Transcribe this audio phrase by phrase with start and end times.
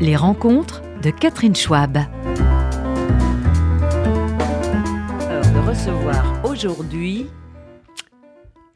[0.00, 1.96] Les rencontres de Catherine Schwab.
[1.96, 2.08] Alors,
[5.52, 7.26] de recevoir aujourd'hui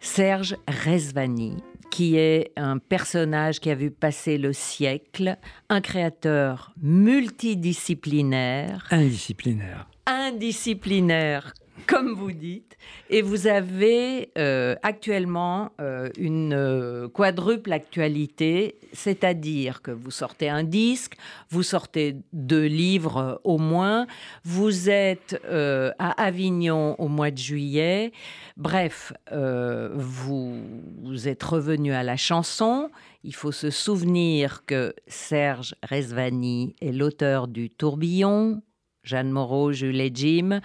[0.00, 1.56] Serge Rezvani,
[1.90, 5.36] qui est un personnage qui a vu passer le siècle,
[5.68, 9.88] un créateur multidisciplinaire, Indisciplinaire.
[10.06, 11.52] indisciplinaire,
[11.86, 12.76] comme vous dites,
[13.10, 20.64] et vous avez euh, actuellement euh, une euh, quadruple actualité, c'est-à-dire que vous sortez un
[20.64, 21.16] disque,
[21.50, 24.06] vous sortez deux livres au moins,
[24.44, 28.12] vous êtes à Avignon au mois de juillet,
[28.56, 30.60] bref, vous,
[31.02, 32.90] vous êtes revenu à la chanson.
[33.24, 38.62] Il faut se souvenir que Serge Rezvani est l'auteur du Tourbillon,
[39.02, 40.60] Jeanne Moreau, Jules et Jim.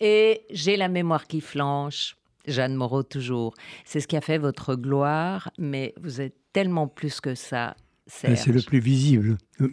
[0.00, 2.16] Et j'ai la mémoire qui flanche.
[2.46, 3.54] Jeanne Moreau toujours.
[3.84, 7.76] C'est ce qui a fait votre gloire, mais vous êtes tellement plus que ça.
[8.06, 9.68] C'est le plus visible, euh,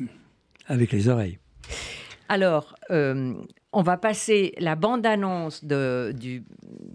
[0.65, 1.37] avec les oreilles.
[2.29, 3.35] Alors, euh,
[3.73, 6.43] on va passer la bande-annonce de- du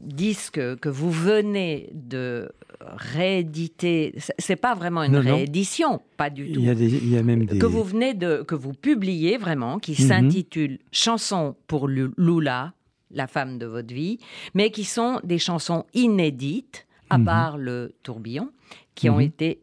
[0.02, 4.14] disque que vous venez de rééditer.
[4.38, 5.36] C'est- pas vraiment une Non, non.
[5.36, 6.60] réédition, pas du tout.
[6.60, 7.58] Il y a, des, il y a même des...
[7.58, 10.08] que vous venez de que vous publiez vraiment, qui Mhm.
[10.08, 12.72] s'intitule Chansons pour Lu- Lula,
[13.10, 14.18] la femme de votre vie,
[14.54, 17.24] mais qui sont des chansons inédites, à Mhm.
[17.24, 18.50] part le tourbillon,
[18.94, 19.22] qui ont Mhm.
[19.22, 19.60] été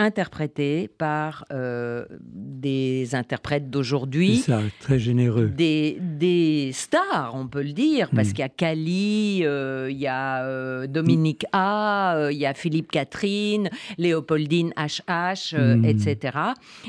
[0.00, 4.36] interprétées par euh, des interprètes C'est d'aujourd'hui.
[4.36, 5.48] ça, très généreux.
[5.48, 8.32] Des, des stars, on peut le dire, parce Mhm.
[8.34, 12.92] qu'il y a Cali, euh, il y a euh, Dominique A, il y a Philippe
[12.92, 15.54] Catherine, Léopoldine HH,
[15.84, 16.38] etc.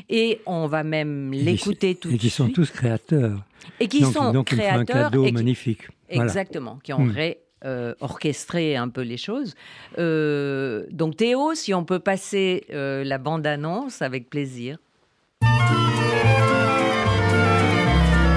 [0.08, 2.48] Et on va même l'écouter tout de Et qui suite.
[2.48, 3.44] sont tous créateurs.
[3.80, 5.88] et qui donc, sont donc faut un créateurs cadeau et qui- magnifique.
[6.12, 6.24] Voilà.
[6.30, 7.12] Exactement, qui ont Hmm.
[7.12, 9.54] ré- euh, orchestré un peu les choses.
[9.98, 14.78] Euh, donc Théo, si on peut passer euh, la bande-annonce avec plaisir.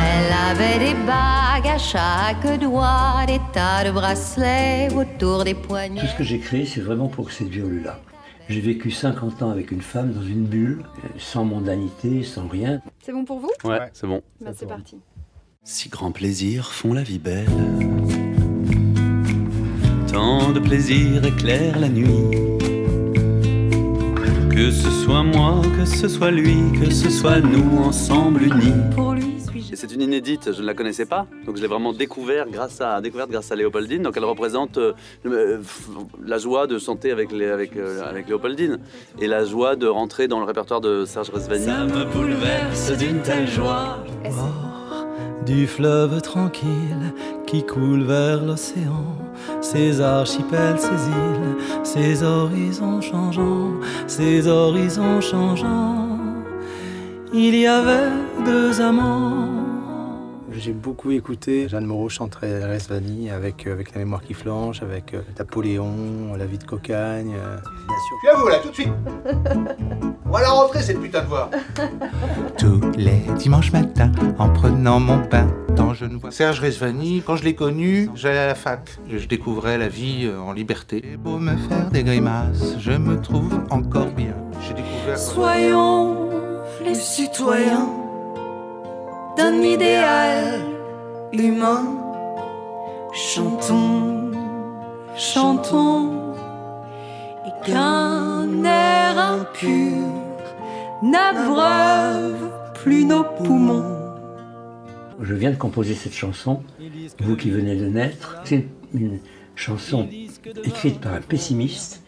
[0.04, 6.00] Elle avait des bagues à chaque doigt, des tas de bracelets autour des poignets.
[6.00, 8.00] Tout ce que j'ai créé, c'est vraiment pour séduire Lula.
[8.48, 12.80] J'ai vécu 50 ans avec une femme dans une bulle, euh, sans mondanité, sans rien.
[13.00, 13.52] C'est bon pour vous?
[13.64, 14.20] Ouais, c'est bon.
[14.40, 14.98] Bah, C'est parti.
[15.64, 17.46] Si grands plaisirs font la vie belle,
[20.10, 22.08] tant de plaisirs éclairent la nuit.
[24.50, 28.74] Que ce soit moi, que ce soit lui, que ce soit nous ensemble unis.
[28.92, 31.68] Pour lui, suis-je Et C'est une inédite, je ne la connaissais pas, donc je l'ai
[31.68, 34.02] vraiment découvert grâce à, découverte grâce à Léopoldine.
[34.02, 34.94] Donc elle représente euh,
[35.26, 35.62] euh,
[36.26, 38.80] la joie de chanter avec, les, avec, euh, avec Léopoldine
[39.20, 41.66] et la joie de rentrer dans le répertoire de Serge Rezvani.
[41.66, 44.04] Ça me bouleverse d'une telle joie.
[44.24, 44.71] bord
[45.44, 47.12] du fleuve tranquille
[47.46, 49.16] qui coule vers l'océan.
[49.60, 53.72] Ces archipels, ces îles, ces horizons changeants,
[54.06, 56.18] ces horizons changeants.
[57.32, 58.10] Il y avait
[58.44, 59.41] deux amants.
[60.64, 65.12] J'ai beaucoup écouté Jeanne Moreau chanter Resvani avec, euh, avec La mémoire qui flanche, avec
[65.12, 67.34] euh, Napoléon, La vie de cocagne.
[67.34, 67.56] euh.
[67.88, 68.88] Je suis à vous là, tout de suite.
[70.24, 71.50] On va la rentrer cette putain de voix.
[72.56, 77.34] Tous les dimanches matins, en prenant mon pain dans je ne vois Serge Resvani, quand
[77.34, 78.88] je l'ai connu, j'allais à la fac.
[79.10, 81.02] je découvrais la vie en liberté.
[81.04, 84.36] J'ai beau me faire des grimaces, je me trouve encore bien.
[84.60, 85.18] J'ai découvert.
[85.18, 86.28] Soyons
[86.84, 88.01] les citoyens
[89.36, 90.60] d'un idéal
[91.32, 91.84] humain.
[93.12, 94.30] Chantons,
[95.16, 96.34] chantons,
[97.46, 99.98] et qu'un air impur
[101.02, 103.98] n'abreuve plus nos poumons.
[105.20, 106.62] Je viens de composer cette chanson,
[107.20, 108.40] vous qui venez de naître.
[108.44, 109.20] C'est une
[109.54, 110.08] chanson
[110.64, 112.02] écrite par un pessimiste,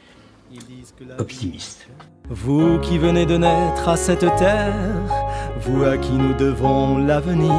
[1.19, 1.87] optimiste.
[2.31, 5.24] Vous qui venez de naître à cette terre,
[5.61, 7.53] vous à qui nous devons l'avenir,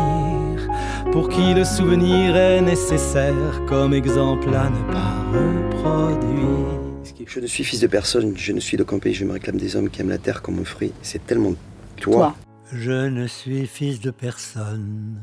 [1.11, 6.79] pour qui le souvenir est nécessaire comme exemple à ne pas reproduire.
[7.28, 9.75] Je ne suis fils de personne, je ne suis d'aucun pays, je me réclame des
[9.75, 10.92] hommes qui aiment la terre comme un fruit.
[11.01, 11.53] C'est tellement
[11.97, 12.13] toi.
[12.13, 12.36] Toi.
[12.74, 15.18] Je ne suis fils de personne,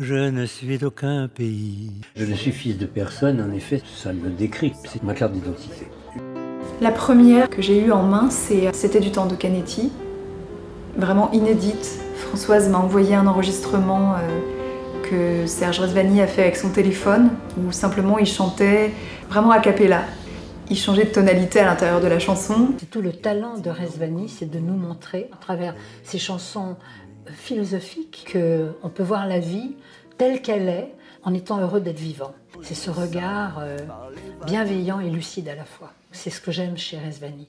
[0.00, 1.92] je ne suis d'aucun pays.
[2.16, 5.86] Je ne suis fils de personne, en effet, ça me décrit, c'est ma carte d'identité.
[6.80, 9.92] La première que j'ai eue en main, c'est- c'était du temps de Canetti,
[10.96, 12.00] vraiment inédite.
[12.16, 14.18] Françoise m'a envoyé un enregistrement euh,
[15.02, 18.92] que Serge Resvani a fait avec son téléphone, où simplement il chantait
[19.28, 20.04] vraiment a cappella.
[20.70, 22.68] Il changeait de tonalité à l'intérieur de la chanson.
[22.78, 26.76] C'est tout le talent de Resvani, c'est de nous montrer, à travers ses chansons
[27.26, 29.76] philosophiques, qu'on peut voir la vie
[30.18, 32.32] telle qu'elle est en étant heureux d'être vivant.
[32.62, 33.76] C'est ce regard euh,
[34.46, 35.92] bienveillant et lucide à la fois.
[36.12, 37.48] C'est ce que j'aime chez Resvani.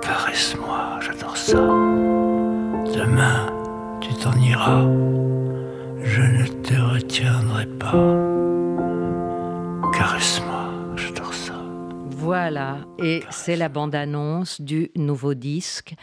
[0.00, 2.03] Caresse-moi, j'adore ça.
[2.92, 3.46] Demain,
[4.00, 4.82] tu t'en iras.
[6.02, 7.92] Je ne te retiendrai pas.
[9.96, 11.54] Caresse-moi, je dors ça.
[12.10, 15.94] Voilà, et c'est la bande-annonce du nouveau disque.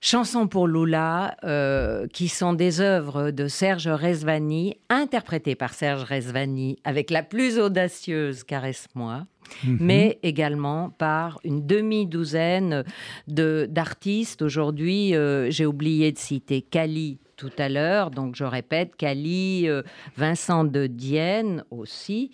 [0.00, 6.78] Chansons pour Lula, euh, qui sont des œuvres de Serge Rezvani, interprétées par Serge Rezvani
[6.84, 9.26] avec la plus audacieuse Caresse-moi.
[9.64, 9.76] Mhm.
[9.80, 12.84] mais également par une demi-douzaine
[13.28, 14.42] de- d'artistes.
[14.42, 19.82] Aujourd'hui, euh, j'ai oublié de citer Cali tout à l'heure, donc je répète, Cali, euh,
[20.16, 22.30] Vincent de Dienne aussi,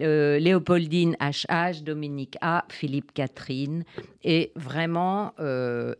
[0.00, 3.84] euh, Léopoldine HH, Dominique A, Philippe Catherine.
[4.24, 5.32] Et vraiment,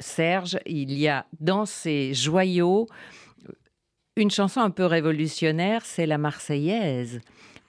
[0.01, 2.87] Serge, il y a dans ces joyaux
[4.17, 7.21] une chanson un peu révolutionnaire, c'est la Marseillaise,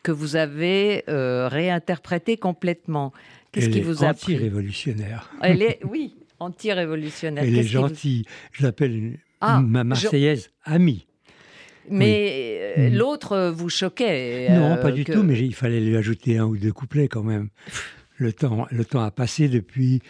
[0.03, 3.13] que vous avez euh, réinterprétée complètement.
[3.51, 5.31] Qu'est-ce qui vous a anti-révolutionnaire.
[5.41, 7.43] Elle est, oui, anti-révolutionnaire.
[7.43, 8.25] Elle est vous- gentille.
[8.51, 11.05] Je l'appelle Ah, ma je- Marseillaise amie.
[11.89, 12.95] Mais euh, Mm.
[12.95, 14.47] l'autre euh, vous choquait.
[14.51, 17.07] non, euh, pas du que- tout, mais il fallait lui ajouter un ou deux couplets
[17.09, 17.49] quand même.
[18.17, 20.01] Le temps, le temps a passé depuis,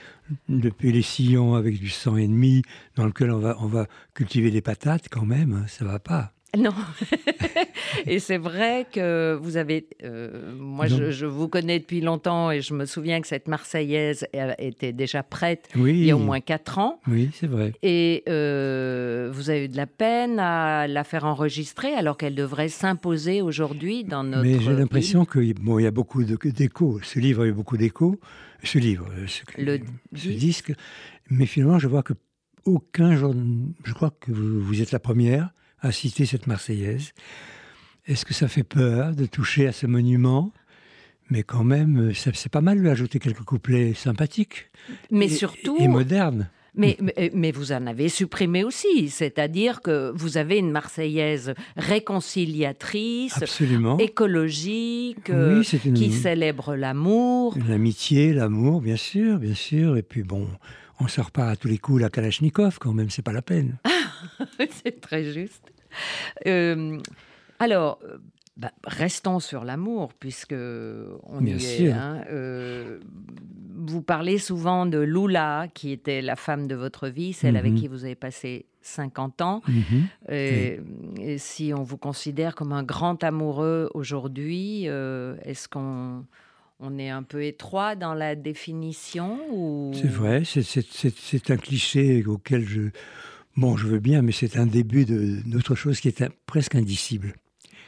[0.50, 2.62] depuis les sillons avec du sang ennemi,
[2.96, 6.33] dans lequel on va, on va cultiver des patates quand même, hein, ça va pas.
[6.58, 6.74] Non.
[8.06, 9.88] et c'est vrai que vous avez.
[10.04, 14.28] euh, moi, je, je vous connais depuis longtemps et je me souviens que cette Marseillaise
[14.60, 15.92] était déjà prête Oui.
[15.94, 17.00] il y a au moins quatre ans.
[17.08, 17.74] Oui, c'est vrai.
[17.82, 22.70] Et euh, vous avez eu de la peine à la faire enregistrer alors qu'elle devrait
[22.70, 24.44] s'imposer aujourd'hui dans notre.
[24.44, 27.00] Mais j'ai l'impression qu'il bon, il y a beaucoup d'échos.
[27.04, 28.20] Ce livre a eu beaucoup d'échos.
[28.64, 29.80] Ce livre, ce, Le
[30.16, 30.72] ce disque.
[31.30, 32.14] Mais finalement, je vois que
[32.66, 33.34] aucun jour.
[33.84, 35.50] Je crois que vous, vous êtes la première
[35.84, 37.12] à citer cette Marseillaise.
[38.08, 40.52] Est-ce que ça fait peur de toucher à ce monument?
[41.30, 44.70] Mais quand même, c'est pas mal de lui ajouter quelques couplets sympathiques.
[45.12, 45.78] Mais et- surtout.
[45.80, 46.50] Et modernes.
[46.76, 53.38] Mais, mais, mais vous en avez supprimé aussi, c'est-à-dire que vous avez une Marseillaise réconciliatrice,
[53.42, 53.98] Absolument.
[54.00, 57.56] écologique, Oui, euh, une- qui célèbre l'amour.
[57.68, 59.98] L'amitié, l'amour, bien sûr, bien sûr.
[59.98, 60.48] Et puis bon,
[61.00, 63.78] on sort pas à tous les coups la Kalachnikov quand même, c'est pas la peine.
[64.84, 65.72] C'est très juste.
[66.48, 67.00] Euh,
[67.60, 68.18] alors, euh,
[68.58, 71.88] bah, restons sur l'amour, puisque on Bien y sûr.
[71.88, 71.92] est.
[71.92, 72.24] hein.
[72.30, 73.00] Euh,
[73.86, 77.80] vous parlez souvent de Lula, qui était la femme de votre vie, celle avec Mhm.
[77.80, 79.62] qui vous avez passé 50 ans.
[79.68, 80.08] Mhm.
[80.30, 80.80] Et,
[81.20, 86.26] et si on vous considère comme un grand amoureux aujourd'hui, euh, est-ce qu'on
[86.80, 89.92] on est un peu étroit dans la définition ou...
[89.94, 92.82] C'est vrai, c'est un cliché auquel je...
[93.56, 97.34] Bon, je veux bien, mais c'est un début d'autre chose qui est un- presque indicible.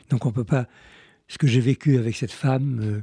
[0.10, 0.68] Donc on peut pas...
[1.28, 3.02] Ce que j'ai vécu avec cette femme, euh,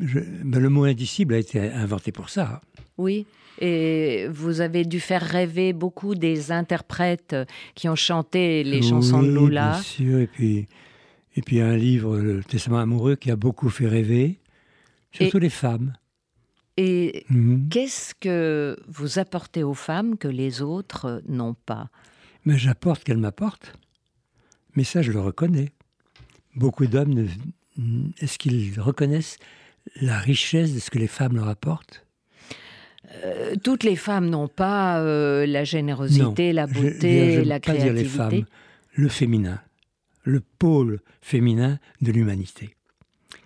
[0.00, 2.62] je- ben, le mot indicible a été inventé pour ça.
[2.96, 3.26] Oui,
[3.60, 7.36] et vous avez dû faire rêver beaucoup des interprètes
[7.74, 9.72] qui ont chanté les chansons de Oui, Lula.
[9.72, 10.68] Bien sûr, et puis,
[11.36, 14.38] et puis un livre, Le Testament amoureux, qui a beaucoup fait rêver,
[15.12, 15.92] surtout les femmes.
[16.76, 17.68] Et Mhm.
[17.68, 21.88] qu'est-ce que vous apportez aux femmes que les autres n'ont pas?
[22.44, 23.74] Mais j'apporte qu'elle m'apporte.
[24.76, 25.70] Mais ça, je le reconnais.
[26.54, 29.36] Beaucoup d'hommes, ne- est-ce qu'ils reconnaissent
[30.00, 32.06] la richesse de ce que les femmes leur apportent?
[33.24, 37.60] Euh, Toutes les femmes n'ont pas euh, la générosité, Non, la je- beauté, j'aime la
[37.60, 38.16] pas dire les créativité.
[38.16, 38.44] femmes,
[38.94, 39.60] le féminin,
[40.22, 42.76] le pôle féminin de l'humanité,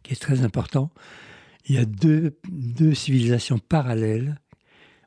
[0.02, 0.90] qui est très important.
[1.66, 4.38] Il y a deux, deux civilisations parallèles.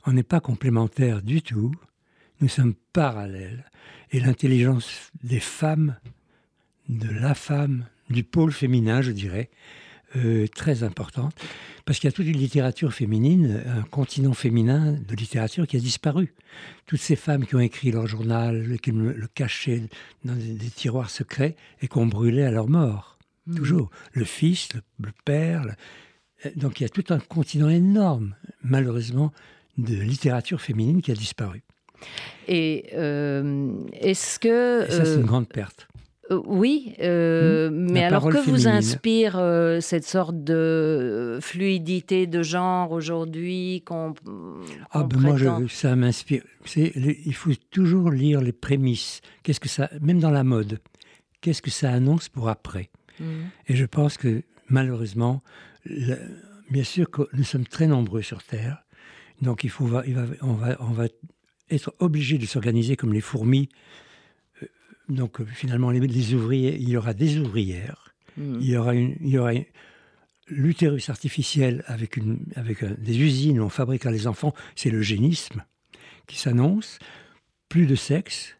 [0.06, 1.72] On n'est pas complémentaires du tout.
[2.42, 3.66] Nous sommes parallèles.
[4.12, 5.98] Et l'intelligence des femmes,
[6.90, 9.50] de la femme, du pôle féminin, je dirais,
[10.16, 11.36] euh, très importante.
[11.86, 15.80] Parce qu'il y a toute une littérature féminine, un continent féminin de littérature qui a
[15.80, 16.34] disparu.
[16.86, 19.84] Toutes ces femmes qui ont écrit leur journal, qui le, cachaient
[20.24, 23.18] dans des, tiroirs secrets et qu'on brûlait à leur mort.
[23.48, 23.56] Mhm.
[23.56, 23.90] Toujours.
[24.14, 25.66] Le fils, le, le père.
[26.46, 29.32] Euh, Donc il y a tout un continent énorme, malheureusement,
[29.77, 31.63] de littérature féminine qui a disparu.
[32.48, 34.88] Et euh, est-ce que...
[34.88, 35.88] Et ça, c'est euh, une grande perte.
[36.29, 37.91] Euh, Oui, euh, Hmm.
[37.91, 43.82] mais La alors que vous inspire euh, cette sorte de euh, fluidité de genre aujourd'hui
[43.86, 44.13] qu'on
[44.91, 46.44] Ah ben moi, je, ça m'inspire.
[46.75, 49.22] Il faut toujours lire les prémices.
[49.44, 50.79] Qu'est-ce que ça, même dans la mode,
[51.41, 52.89] qu'est-ce que ça annonce pour après?
[53.20, 53.25] Mhm.
[53.67, 55.41] Et je pense que malheureusement,
[55.89, 56.17] la-
[56.70, 58.84] bien sûr que nous sommes très nombreux sur Terre,
[59.41, 61.06] donc il faut, va- il va- on, va, on va
[61.70, 63.70] être obligé de s'organiser comme les fourmis.
[64.63, 64.67] Euh,
[65.10, 68.58] Donc euh, finalement, les, les ouvriers, il y aura des ouvrières, Mhm.
[68.62, 69.65] il y aura, une, il y aura une-
[70.50, 75.01] l'utérus artificiel avec, une, avec euh, des usines où on fabriquera les enfants, c'est le
[75.01, 75.63] génisme
[76.27, 77.00] qui s'annonce.
[77.70, 78.56] Plus de sexe,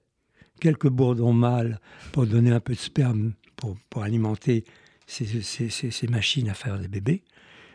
[0.60, 1.80] quelques bourdons mâles
[2.12, 4.66] pour donner un peu de sperme pour, pour alimenter
[5.08, 7.24] ces, ces- ces- ces machines à faire des bébés.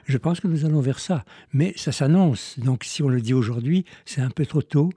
[0.04, 1.24] Je pense que nous allons vers ça.
[1.52, 2.58] Mais ça s'annonce.
[2.58, 4.90] Donc si on le dit aujourd'hui, c'est un peu trop tôt.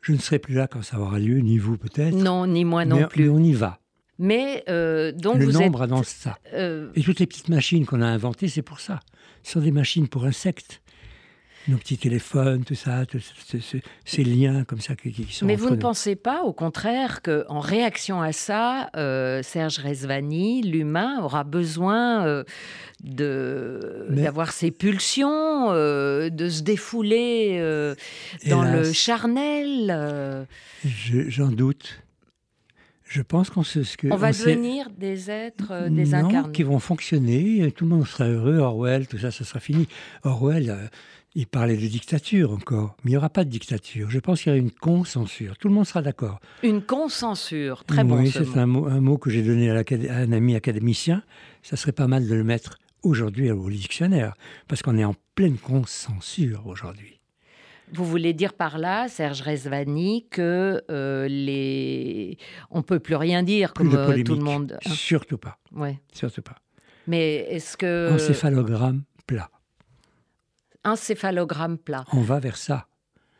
[0.00, 2.14] Je ne serai plus là quand ça aura lieu, ni vous peut-être.
[2.14, 3.24] Non, ni moi non mais, plus.
[3.24, 3.78] mais on y va.
[4.20, 5.92] Mais euh, donc le vous nombre êtes.
[5.92, 6.38] annonce ça.
[6.54, 9.00] euh, Et toutes les petites machines qu'on a inventées, c'est pour ça.
[9.42, 10.82] Ce sont des machines pour insectes.
[11.66, 15.44] Nos petits téléphones, tout ça, tout ce- ce- ces liens comme ça qui, qui sont
[15.44, 15.78] Mais vous ne nous.
[15.78, 22.44] pensez pas, au contraire, qu'en réaction à ça, euh, Serge Rezvani, l'humain, aura besoin euh,
[23.04, 27.58] de Mais- d'avoir ses pulsions, euh, de se défouler
[28.48, 30.46] dans le charnel
[30.84, 32.02] Je- J'en doute.
[33.04, 33.80] Je pense qu'on se...
[33.96, 36.52] que- On va devenir des êtres euh, Non, désincarnés.
[36.52, 39.88] qui vont fonctionner, tout le monde sera heureux, Orwell, tout ça, ça sera fini.
[40.24, 40.86] Orwell, euh,
[41.38, 44.10] il parlait de dictature encore, mais il n'y aura pas de dictature.
[44.10, 45.56] Je pense qu'il y aura une consensure.
[45.56, 46.40] Tout le monde sera d'accord.
[46.64, 49.84] Une consensure, très bon oui, ce c'est un mot, un mot que j'ai donné à,
[50.16, 51.22] un ami académicien.
[51.62, 54.34] Ça serait pas mal de le mettre aujourd'hui au dictionnaire,
[54.66, 57.20] parce qu'on est en pleine consensure aujourd'hui.
[57.92, 62.36] Vous voulez dire par là, Serge Rezvani, que euh, les...
[62.72, 64.76] on peut plus rien dire comme euh, tout le monde.
[64.84, 64.90] hein?
[64.92, 65.56] Surtout pas.
[65.70, 66.00] Ouais.
[66.12, 66.56] Surtout pas.
[67.06, 69.48] Mais est-ce que Encéphalogramme plat.
[70.84, 72.86] Encéphalogramme plat On va vers ça.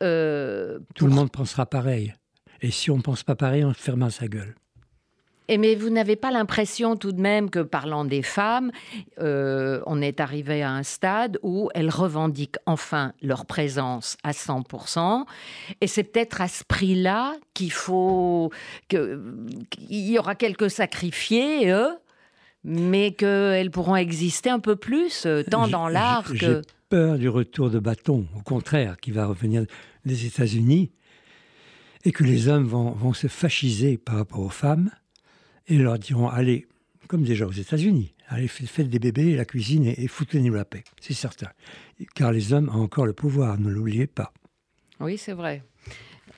[0.03, 2.15] euh, Tout le monde pensera pareil.
[2.61, 4.55] Et si on ne pense pas pareil, on ferme sa gueule.
[5.51, 8.71] Et mais vous n'avez pas l'impression tout de même que parlant des femmes,
[9.19, 15.25] euh, on est arrivé à un stade où elles revendiquent enfin leur présence à 100%.
[15.81, 18.51] Et c'est peut-être à ce prix-là qu'il faut
[18.89, 19.19] qu'il
[19.89, 21.97] y aura quelques sacrifiés, eux,
[22.65, 26.61] mais qu'elles pourront exister un peu plus, euh, tant dans l'art que.
[26.89, 29.65] Peur du retour de bâton, au contraire, qui va revenir
[30.07, 30.91] des États-Unis,
[32.05, 34.91] et que les hommes vont, vont se fasciser par rapport aux femmes,
[35.67, 36.67] et leur diront allez,
[37.07, 40.65] comme déjà aux États-Unis, allez, fa- faites des bébés, la cuisine, et, et foutez-nous la
[40.65, 40.83] paix.
[41.01, 41.49] C'est certain.
[42.15, 44.33] Car les hommes ont encore le pouvoir, ne l'oubliez pas.
[45.01, 45.63] Oui, c'est vrai.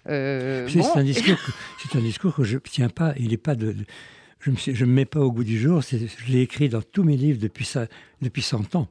[0.09, 0.97] Euh, C'est bon.
[0.97, 1.53] un discours que,
[1.83, 3.15] c'est un discours que je ne tiens pas.
[3.19, 3.85] Il est pas de, de-
[4.41, 5.81] je ne me mets pas au goût du jour.
[5.83, 5.99] Je
[6.33, 7.87] l'ai écrit dans tous mes livres depuis, ça,
[8.21, 8.89] depuis 100 ans.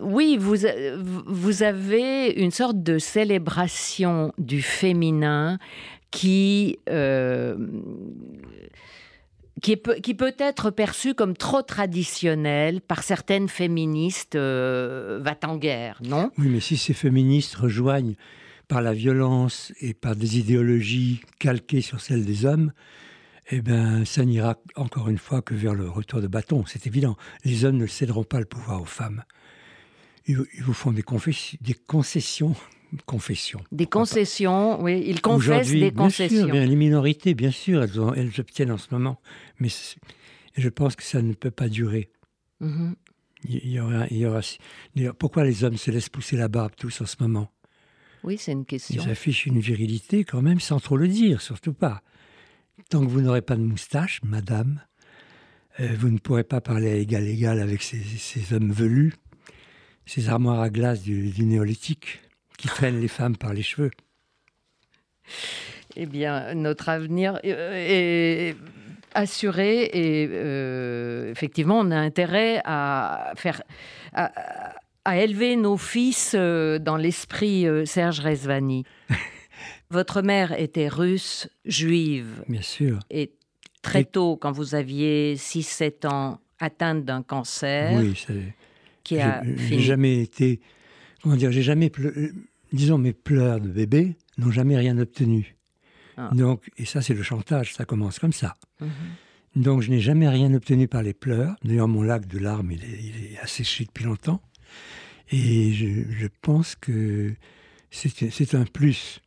[0.00, 0.96] Oui, vous, a-
[1.26, 5.58] vous avez une sorte de célébration du féminin
[6.10, 7.56] qui, euh,
[9.62, 16.30] qui peut être perçue comme trop traditionnelle par certaines féministes euh, va-t-en-guerre, non?
[16.38, 18.14] Oui, mais si ces féministes rejoignent
[18.68, 22.72] par la violence et par des idéologies calquées sur celles des hommes,
[23.50, 26.64] eh bien, ça n'ira encore une fois que vers le retour de bâton.
[26.66, 27.16] C'est évident.
[27.44, 29.22] Les hommes ne céderont pas le pouvoir aux femmes.
[30.26, 32.54] Ils, ils vous font des, concessions.
[33.04, 33.62] Confessions.
[33.72, 36.46] Des concessions, oui, ils confessent des bien sûr, concessions.
[36.48, 39.20] bien, les minorités, bien sûr, elles, ont- elles obtiennent en ce moment.
[39.58, 39.68] Mais
[40.56, 42.10] je pense que ça ne peut pas durer.
[42.60, 42.94] Mhm.
[43.48, 44.40] Il il y aura, il y aura,
[44.94, 47.50] d'ailleurs, pourquoi les hommes se laissent pousser la barbe tous en ce moment?
[48.24, 49.02] Oui, c'est une question.
[49.04, 52.02] Ils affichent une virilité quand même sans trop le dire, surtout pas.
[52.90, 54.80] Tant que vous n'aurez pas de moustache, madame,
[55.80, 59.12] euh, vous ne pourrez pas parler à égal égal avec ces, ces hommes velus,
[60.06, 62.20] ces armoires à glace du, du néolithique
[62.58, 63.90] qui traînent les femmes par les cheveux.
[65.96, 68.56] Eh bien, notre avenir euh, est
[69.14, 73.62] assuré et euh, effectivement, on a intérêt à faire,
[74.12, 74.32] à,
[75.04, 78.84] à élever nos fils euh, dans l'esprit Serge Rezvani.
[79.90, 82.98] Votre mère était russe, juive, Bien sûr.
[83.08, 83.30] et
[83.82, 88.54] très tôt, quand vous aviez 6-7 ans, atteinte d'un cancer Oui, c'est-
[89.06, 90.60] qui a j'ai- jamais été,
[91.22, 92.32] comment dire, j'ai jamais, pleu-
[92.72, 95.56] disons, mes pleurs de bébé n'ont jamais rien obtenu.
[96.16, 96.30] Ah.
[96.32, 98.56] Donc, et ça, c'est le chantage, ça commence comme ça.
[98.80, 98.88] Mhm.
[99.56, 101.56] Donc, je n'ai jamais rien obtenu par les pleurs.
[101.64, 104.42] D'ailleurs, mon lac de larmes, il est, il est asséché depuis longtemps.
[105.30, 107.34] Et je, je pense que
[107.90, 109.20] c'est un plus.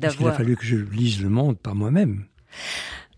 [0.00, 2.24] Parce qu'il a fallu que je lise le monde par moi-même.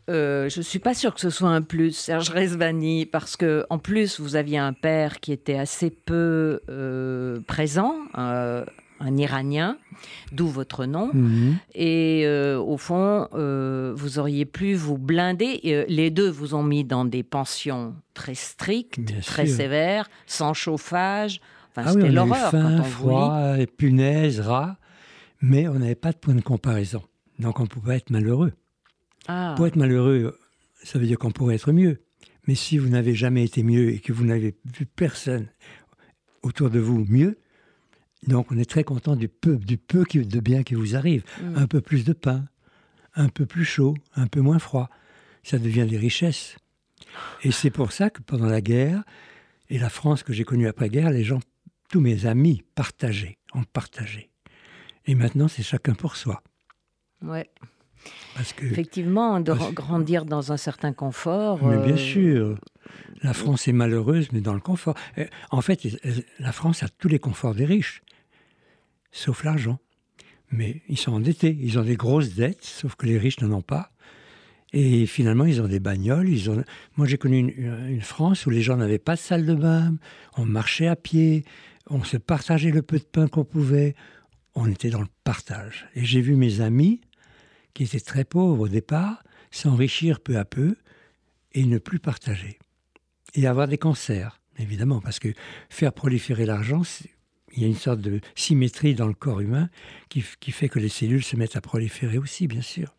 [0.08, 3.66] Euh, je ne suis pas sûre que ce soit un plus, Serge Rezvani, parce que
[3.70, 8.64] en plus, vous aviez un père qui était assez peu euh, présent, euh,
[9.00, 9.78] un Iranien,
[10.32, 11.10] d'où votre nom.
[11.12, 11.56] Mhm.
[11.74, 15.60] Et au fond, vous auriez pu vous blinder.
[15.64, 19.56] Et, les deux vous ont mis dans des pensions très strictes, Bien très sûr.
[19.56, 21.40] sévères, sans chauffage.
[21.70, 22.90] Enfin, Ah oui, c'était eu l'horreur quand on vous lit.
[22.90, 24.78] froid, et punaises, rats,
[25.42, 27.02] mais on n'avait pas de point de comparaison.
[27.38, 28.52] Donc, on pouvait être malheureux.
[29.28, 29.54] Ah.
[29.56, 30.38] Pour être malheureux,
[30.82, 32.00] ça veut dire qu'on pourrait être mieux.
[32.46, 35.48] Mais si vous n'avez jamais été mieux et que vous n'avez vu personne
[36.42, 37.38] autour de vous mieux,
[38.26, 41.24] donc on est très content du peu, du peu qui- de bien qui vous arrive.
[41.42, 41.56] Mm.
[41.56, 42.44] Un peu plus de pain,
[43.14, 44.88] un peu plus chaud, un peu moins froid.
[45.42, 46.56] Ça devient des richesses.
[47.42, 49.02] Et c'est pour ça que pendant la guerre,
[49.68, 51.40] et la France que j'ai connue après-guerre, les gens,
[51.90, 54.30] tous mes amis partageaient, ont partagé.
[55.06, 56.42] Et maintenant, c'est chacun pour soi.
[57.22, 57.48] Ouais.
[58.34, 61.64] Parce que, Effectivement, de grandir dans un certain confort.
[61.64, 62.58] Mais bien euh, sûr,
[63.22, 64.94] la France est malheureuse, mais dans le confort.
[65.50, 65.86] En fait,
[66.38, 68.02] la France a tous les conforts des riches,
[69.10, 69.78] sauf l'argent.
[70.50, 73.62] Mais ils sont endettés, ils ont des grosses dettes, sauf que les riches n'en ont
[73.62, 73.90] pas.
[74.72, 76.28] Et finalement, ils ont des bagnoles.
[76.28, 76.62] Ils ont...
[76.96, 79.94] Moi, j'ai connu une, une France où les gens n'avaient pas de salle de bain,
[80.36, 81.44] on marchait à pied,
[81.88, 83.94] on se partageait le peu de pain qu'on pouvait.
[84.54, 85.86] On était dans le partage.
[85.94, 87.00] Et j'ai vu mes amis,
[87.76, 90.76] qui étaient très pauvres au départ, s'enrichir peu à peu
[91.52, 92.58] et ne plus partager.
[93.34, 95.28] Et avoir des cancers, évidemment, parce que
[95.68, 96.82] faire proliférer l'argent,
[97.52, 99.68] il y a une sorte de symétrie dans le corps humain
[100.08, 102.94] qui, fait que les cellules se mettent à proliférer aussi, bien sûr.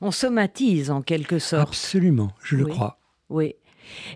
[0.00, 1.68] On somatise en quelque sorte.
[1.68, 2.98] Absolument, je le crois.
[3.28, 3.54] Oui.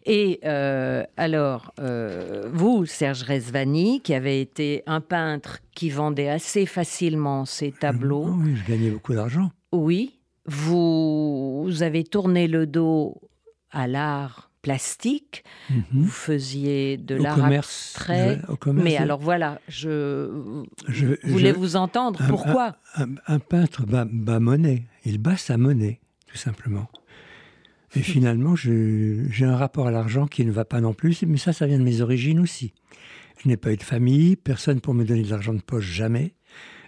[0.06, 6.66] Et euh, alors, euh, vous, Serge Resvani, qui avez été un peintre qui vendait assez
[6.66, 9.50] facilement ses tableaux, oui, je gagnais beaucoup d'argent.
[9.72, 10.14] oui,
[10.46, 13.20] vous, vous avez tourné le dos
[13.70, 15.82] à l'art plastique, Mhm.
[15.92, 18.40] vous faisiez de l'art abstrait.
[18.46, 20.28] je- au commerce, Mais alors voilà, je,
[20.88, 22.20] Je- voulais je- vous entendre.
[22.22, 24.84] un- Pourquoi un, un- un peintre bat, bat monnaie.
[25.04, 26.88] Il bat sa monnaie, tout simplement.
[27.94, 31.52] Et finalement, j'ai un rapport à l'argent qui ne va pas non plus, mais ça,
[31.52, 32.74] ça vient de mes origines aussi.
[33.42, 36.34] Je n'ai pas eu de famille, personne pour me donner de l'argent de poche, jamais.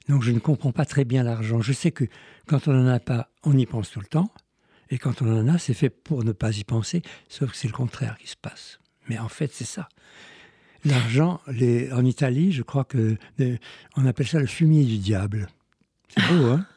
[0.08, 1.60] Donc je ne comprends pas très bien l'argent.
[1.60, 2.04] Je sais que
[2.46, 4.30] quand on n'en a pas, on y pense tout le temps.
[4.90, 7.68] Et quand on en a, c'est fait pour ne pas y penser, sauf que c'est
[7.68, 8.80] le contraire qui se passe.
[9.08, 9.88] Mais en fait, c'est ça.
[10.84, 13.56] L'argent, en Italie, je crois que euh,
[13.96, 15.48] on appelle ça le fumier du diable.
[16.08, 16.66] C'est beau, hein?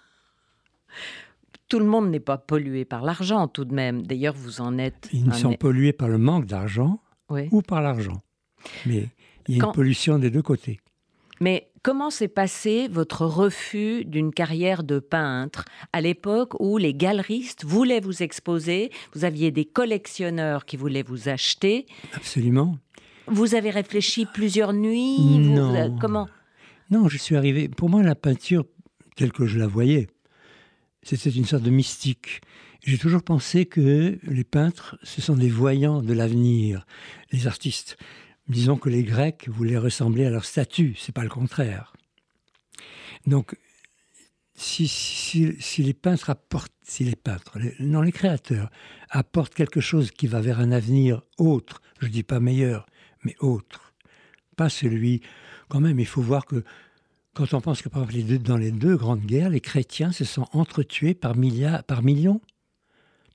[1.74, 4.06] Tout le monde n'est pas pollué par l'argent tout de même.
[4.06, 5.10] D'ailleurs, vous en êtes.
[5.12, 7.00] Ils un- sont pollués par le manque d'argent
[7.32, 7.48] Oui.
[7.52, 8.21] ou par l'argent.
[8.86, 9.10] Mais
[9.48, 10.80] il y a Quand- une pollution des deux côtés.
[11.41, 17.65] Mais comment s'est passé votre refus d'une carrière de peintre à l'époque où les galeristes
[17.65, 22.78] voulaient vous exposer, vous aviez des collectionneurs qui voulaient vous acheter, Absolument.
[23.28, 25.69] vous avez réfléchi plusieurs nuits vous- Non.
[25.71, 26.28] vous- euh, Comment?
[26.91, 27.67] Non, je suis arrivé.
[27.67, 28.63] Pour moi, la peinture,
[29.15, 30.08] telle que je la voyais,
[31.04, 32.42] c'était une sorte de mystique.
[32.84, 36.86] J'ai toujours pensé que les peintres, ce sont des voyants de l'avenir,
[37.32, 37.98] les artistes.
[38.50, 41.94] Disons que les Grecs voulaient ressembler à leur statue, c'est pas le contraire.
[43.26, 43.56] Donc,
[44.56, 48.70] si, les peintres apportent, les peintres, non les créateurs,
[49.10, 52.86] apportent quelque chose qui va vers un avenir autre, je dis pas meilleur,
[53.24, 53.94] mais autre,
[54.56, 55.22] pas celui.
[55.70, 56.63] Quand même, il faut voir que
[57.34, 60.12] quand on pense que par exemple, les deux- dans les deux grandes guerres, les chrétiens
[60.12, 62.41] se sont entretués par, milliards, par millions.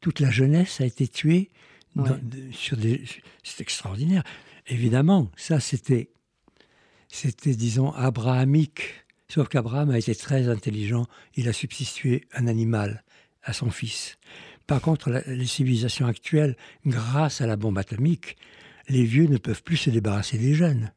[0.00, 1.50] Toute la jeunesse a été tuée
[1.96, 2.20] dans- Ouais.
[2.22, 3.02] de- sur des.
[3.42, 4.22] C'est extraordinaire.
[4.68, 6.10] Évidemment, ça c'était,
[7.08, 9.04] c'était disons abrahamique.
[9.30, 11.06] Sauf qu'Abraham a été très intelligent.
[11.34, 13.04] Il a substitué un animal
[13.42, 14.16] à son fils.
[14.66, 16.56] Par contre, la- les civilisations actuelles,
[16.86, 18.36] grâce à la bombe atomique,
[18.88, 20.92] les vieux ne peuvent plus se débarrasser des jeunes.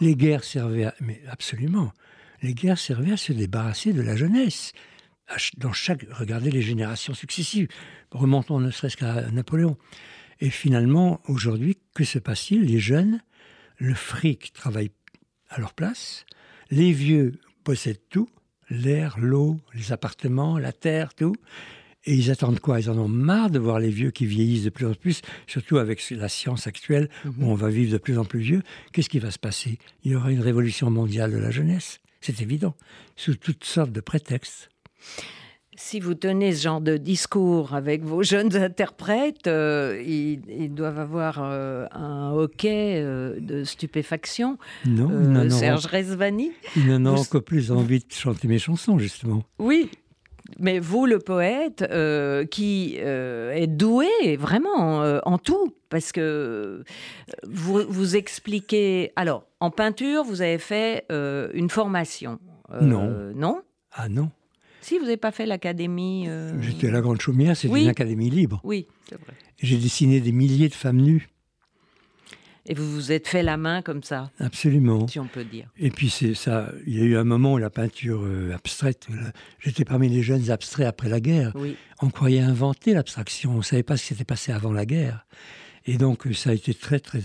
[0.00, 0.94] Les guerres servaient à...
[1.00, 1.92] Mais absolument.
[2.42, 4.72] Les guerres servaient à se débarrasser de la jeunesse.
[5.58, 6.06] Dans chaque...
[6.10, 7.68] Regardez les générations successives.
[8.10, 9.76] Remontons ne serait-ce qu'à Napoléon.
[10.40, 13.20] Et finalement, aujourd'hui, que se passe-t-il Les jeunes,
[13.76, 14.90] le fric travaille
[15.48, 16.24] à leur place.
[16.70, 17.32] Les vieux
[17.64, 18.28] possèdent tout.
[18.70, 21.34] L'air, l'eau, les appartements, la terre, tout.
[22.04, 22.80] Et ils attendent quoi?
[22.80, 25.78] Ils en ont marre de voir les vieux qui vieillissent de plus en plus, surtout
[25.78, 28.62] avec la science actuelle où on va vivre de plus en plus vieux.
[28.92, 29.78] Qu'est-ce qui va se passer?
[30.04, 31.98] Il y aura une révolution mondiale de la jeunesse.
[32.20, 32.74] C'est évident,
[33.16, 34.68] sous toutes sortes de prétextes.
[35.76, 40.98] Si vous tenez ce genre de discours avec vos jeunes interprètes, euh, ils, ils doivent
[40.98, 44.58] avoir euh, un hoquet euh, de stupéfaction.
[44.84, 48.48] Non, Euh, n'en auront- Serge Resvani Ils n'en ont Vous- encore plus envie de chanter
[48.48, 49.44] mes chansons, justement.
[49.60, 49.88] Oui,
[50.58, 56.20] mais vous, le poète, euh, qui euh, est doué vraiment euh, en tout, parce que
[56.20, 56.84] euh,
[57.46, 59.12] vous, vous expliquez.
[59.16, 62.38] Alors, en peinture, vous avez fait une formation.
[62.80, 63.32] Non.
[63.34, 63.60] Non?
[63.92, 64.30] Ah non,
[64.80, 66.28] Si, vous n'avez pas fait l'académie.
[66.60, 67.82] j'étais à la Grande Chaumière, c'est Oui.
[67.84, 68.60] une académie libre.
[68.64, 69.32] Oui, c'est vrai.
[69.60, 71.28] J'ai dessiné des milliers de femmes nues,
[72.70, 75.08] Et vous vous êtes fait la main comme ça, absolument.
[75.08, 75.68] si on peut dire.
[75.78, 79.06] Et puis c'est ça, il y a eu un moment où la peinture euh, abstraite,
[79.08, 81.52] là, j'étais parmi les jeunes abstraits après la guerre.
[81.54, 81.76] Oui.
[82.02, 85.24] On croyait inventer l'abstraction, on ne savait pas ce qui s'était passé avant la guerre.
[85.86, 87.20] Et donc euh, ça a été très très...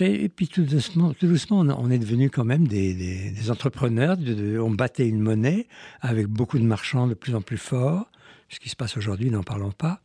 [0.00, 4.16] Et puis tout doucement, tout doucement on est devenu quand même des, des, entrepreneurs.
[4.16, 5.68] De, on battait une monnaie
[6.00, 8.10] avec beaucoup de marchands de plus en plus forts.
[8.48, 10.00] Ce qui se passe aujourd'hui, n'en parlons pas.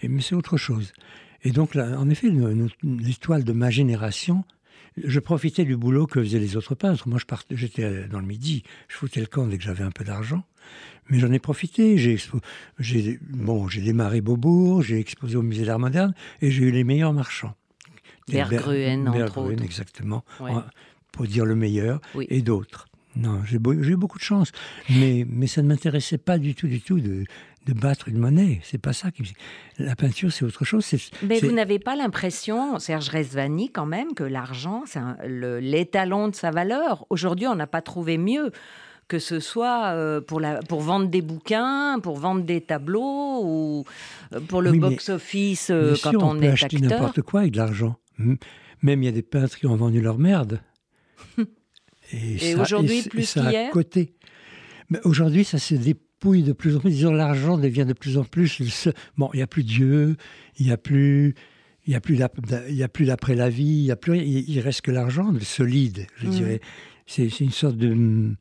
[0.00, 0.92] Et, mais c'est autre chose.
[1.46, 2.28] Et donc, là, en effet,
[2.82, 4.42] l'histoire de ma génération,
[4.96, 7.08] je profitais du boulot que faisaient les autres peintres.
[7.08, 7.20] Moi,
[7.52, 10.42] j'étais dans le midi, je foutais le camp dès que j'avais un peu d'argent.
[11.08, 11.98] Mais j'en ai profité.
[11.98, 17.12] J'ai bon, démarré Beaubourg, j'ai exposé au Musée d'Art moderne et j'ai eu les meilleurs
[17.12, 17.54] marchands.
[18.26, 19.62] Bergruen, entre autres.
[19.62, 20.24] exactement,
[21.12, 22.88] pour dire le meilleur, et d'autres.
[23.14, 24.50] Non, j'ai eu beaucoup de chance,
[24.90, 27.24] mais, mais ça ne m'intéressait pas du tout, du tout de,
[27.66, 28.60] de battre une monnaie.
[28.62, 29.22] C'est pas ça qui
[29.78, 30.88] La peinture, c'est autre chose.
[31.22, 36.50] Mais vous n'avez pas l'impression, Serge Resvani, quand même, que l'argent, c'est l'étalon de sa
[36.50, 37.06] valeur.
[37.10, 38.52] Aujourd'hui, on n'a pas trouvé mieux
[39.08, 43.84] que ce soit euh, pour, la, pour vendre des bouquins, pour vendre des tableaux ou
[44.32, 47.58] euh, pour le box-office euh, quand on, on peut est acheter n'importe quoi avec de
[47.58, 47.96] l'argent.
[48.18, 50.60] Même il y a des peintres qui ont vendu leur merde.
[52.12, 53.70] Et, aujourd'hui, plus qu'hier?
[53.70, 54.14] côté.
[54.90, 55.74] Mais aujourd'hui, ça se
[56.18, 56.90] dépouille de plus en plus.
[56.90, 58.88] Disons, l'argent devient de plus en plus.
[59.16, 60.16] Bon, il n'y a plus Dieu,
[60.58, 61.34] il n'y a plus.
[61.88, 65.30] Il n'y a plus d'après la vie, il y a plus, il, reste que l'argent,
[65.30, 66.30] le solide, je mmh.
[66.30, 66.60] dirais.
[67.06, 68.34] C'est une sorte de,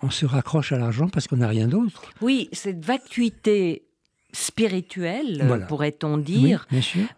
[0.00, 2.10] on se raccroche à l'argent parce qu'on n'a rien d'autre.
[2.22, 3.82] Oui, cette vacuité
[4.32, 6.66] spirituelle, pourrait-on dire.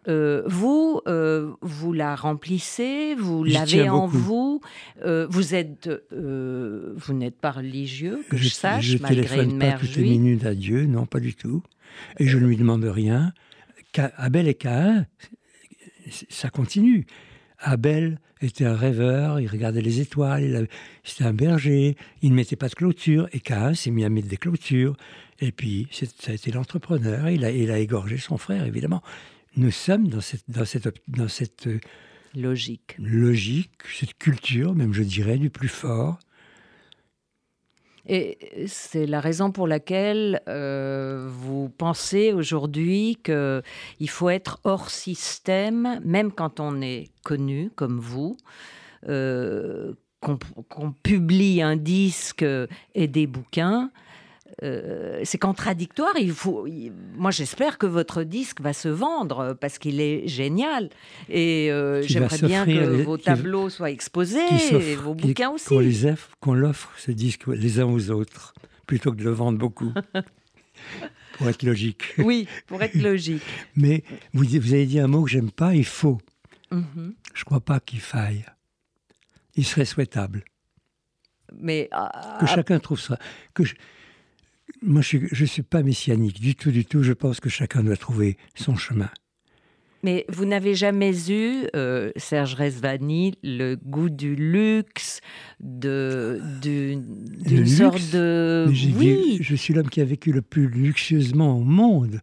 [0.09, 4.61] Euh, vous, euh, vous la remplissez, vous l'avez en vous.
[5.05, 9.87] Euh, vous êtes, vous n'êtes pas religieux, que je, sache, je malgré une mère pas
[9.87, 11.63] toutes les minutes à Dieu, non, pas du tout.
[12.19, 13.33] Et je ne lui demande rien.
[14.17, 15.07] Abel et Cain,
[16.29, 17.07] ça continue.
[17.59, 20.69] Abel était un rêveur, il regardait les étoiles,
[21.03, 24.29] c'était un berger, il ne mettait pas de clôture, et Cain s'est mis à mettre
[24.29, 24.97] des clôtures,
[25.41, 29.03] et puis ça a été l'entrepreneur, il a, il a égorgé son frère, évidemment.
[29.57, 31.81] Nous sommes dans cette, dans cette, dans cette euh,
[32.35, 32.97] logique.
[32.99, 36.19] logique, cette culture, même je dirais, du plus fort,
[38.07, 46.01] et c'est la raison pour laquelle euh, vous pensez aujourd'hui qu'il faut être hors système,
[46.05, 48.37] même quand on est connu comme vous,
[49.09, 52.45] euh, qu'on publie un disque
[52.95, 53.91] et des bouquins.
[54.63, 56.13] Euh, c'est contradictoire.
[56.19, 56.67] Il faut,
[57.17, 60.91] moi, j'espère que votre disque va se vendre parce qu'il est génial.
[61.29, 65.67] Et euh, j'aimerais bien que vos tableaux soient exposés et vos bouquins aussi.
[65.67, 68.55] Qu'on les qu'on l'offre ce disque les uns aux autres
[68.87, 69.93] plutôt que de le vendre beaucoup.
[71.39, 72.15] pour être logique.
[72.19, 73.43] Oui, pour être logique.
[73.77, 76.19] Mais vous, vous avez dit un mot que j'aime pas, il faut.
[76.71, 77.15] Mhm.
[77.35, 78.45] Je ne crois pas qu'il faille.
[79.57, 80.45] Il serait souhaitable.
[81.61, 81.89] Mais
[82.41, 83.19] que chacun trouve ça.
[83.53, 83.63] Que
[84.85, 87.03] moi, je ne suis pas messianique du tout, du tout.
[87.03, 89.11] Je pense que chacun doit trouver son chemin.
[90.03, 95.21] Mais vous n'avez jamais eu, euh, Serge Resvani, le goût du luxe,
[95.61, 98.67] de, d'une sorte de...
[98.69, 99.39] oui.
[99.41, 102.21] je suis l'homme qui a vécu le plus luxueusement au monde,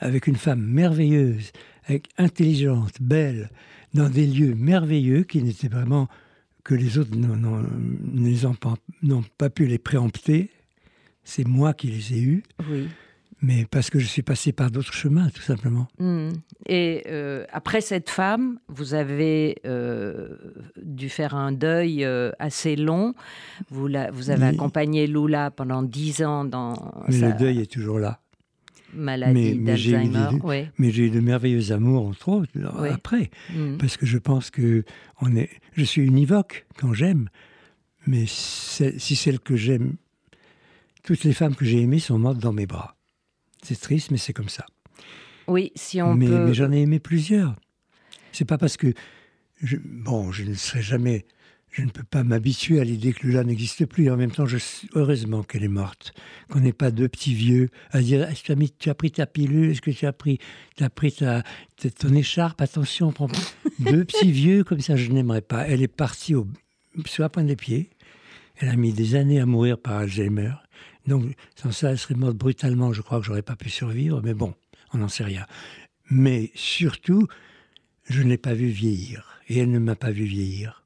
[0.00, 1.52] avec une femme merveilleuse,
[1.84, 3.50] avec intelligente, belle,
[3.94, 6.08] dans des lieux merveilleux qui n'étaient vraiment
[6.64, 7.12] que les autres
[9.02, 10.50] n'ont pas pu les préempter
[11.24, 12.42] c'est moi qui les ai eus.
[12.68, 12.88] Oui.
[13.42, 15.88] Mais parce que je suis passé par d'autres chemins, tout simplement.
[15.98, 16.28] Hmm.
[16.66, 20.36] Et euh, après cette femme, vous avez euh,
[20.76, 23.14] dû faire un deuil euh, assez long.
[23.70, 26.74] Vous, vous avez accompagné Lula pendant dix ans dans.
[27.08, 28.20] Mais le deuil est toujours là.
[28.92, 30.38] Maladie d'Alzheimer.
[30.76, 32.52] Mais j'ai eu de merveilleux amours, entre autres,
[32.90, 33.30] après.
[33.54, 33.78] Hmm.
[33.78, 34.84] Parce que je pense que
[35.22, 37.30] on est, je suis univoque quand j'aime.
[38.06, 39.94] Mais si celle que j'aime
[41.10, 42.94] toutes les femmes que j'ai aimées sont mortes dans mes bras.
[43.64, 44.64] C'est triste, mais c'est comme ça.
[45.48, 46.44] Oui, si on mais, peut...
[46.46, 47.56] Mais j'en ai aimé plusieurs.
[48.30, 48.94] C'est pas parce que...
[49.60, 51.26] Je, bon, je ne serai jamais...
[51.72, 54.08] Je ne peux pas m'habituer à l'idée que Lula n'existe plus.
[54.08, 54.58] En même temps, je
[54.94, 56.12] heureusement qu'elle est morte.
[56.48, 59.72] Qu'on n'ait pas deux petits vieux à dire Est-ce que tu as, pris ta pilule?
[59.72, 60.38] Est-ce que tu as pris,
[60.78, 61.42] as pris ta,
[61.98, 62.60] ton écharpe?
[62.60, 63.28] Attention, prends
[63.80, 65.66] deux petits vieux comme ça, je n'aimerais pas.
[65.66, 66.46] Elle est partie au,
[67.04, 67.90] sur la pointe des pieds.
[68.58, 70.52] Elle a mis des années à mourir par Alzheimer.
[71.06, 71.24] Donc,
[71.56, 72.92] sans ça, elle serait morte brutalement.
[72.92, 74.54] Je crois que j'aurais pas pu survivre, mais bon,
[74.92, 75.46] on n'en sait rien.
[76.10, 77.26] Mais surtout,
[78.04, 79.40] je ne l'ai pas vue vieillir.
[79.48, 80.80] Et elle ne m'a pas vu vieillir.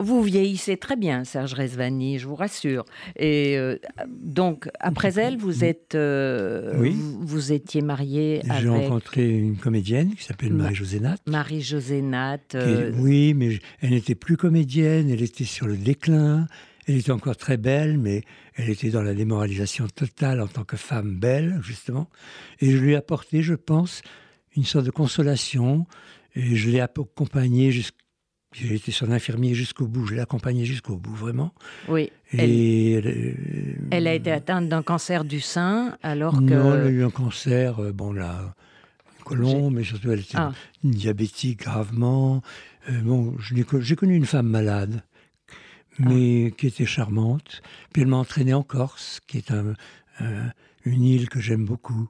[0.00, 2.86] Vous vieillissez très bien, Serge Resvani, je vous rassure.
[3.16, 3.76] Et euh,
[4.08, 6.96] donc, après elle, vous êtes, euh, oui.
[7.20, 8.62] vous, étiez marié avec.
[8.62, 11.16] J'ai rencontré une comédienne qui s'appelle Marie-José Nat.
[11.26, 12.38] Marie-José Nat.
[12.54, 16.46] Euh, oui, mais elle n'était plus comédienne, elle était sur le déclin.
[16.86, 18.22] Elle était encore très belle, mais
[18.54, 22.08] elle était dans la démoralisation totale en tant que femme belle, justement.
[22.60, 24.02] Et je lui ai apporté, je pense,
[24.56, 25.86] une sorte de consolation,
[26.36, 27.96] Et je l'ai accompagnée jusqu'à
[28.52, 31.54] j'ai été son infirmier jusqu'au bout, je l'ai accompagné jusqu'au bout, vraiment.
[31.88, 32.10] Oui.
[32.32, 36.54] Et elle, euh, elle, a été atteinte d'un cancer du sein, alors que.
[36.54, 38.54] Non, elle a eu un cancer, euh, bon là,
[39.24, 40.52] colon, mais surtout elle était Ah.
[40.82, 42.42] diabétique gravement.
[42.88, 45.04] Euh, bon, j'ai connu une femme malade,
[45.98, 47.62] mais qui était charmante.
[47.92, 49.74] Puis elle m'a entraîné en Corse, qui est un-
[50.20, 50.50] un-
[50.84, 52.08] une île que j'aime beaucoup.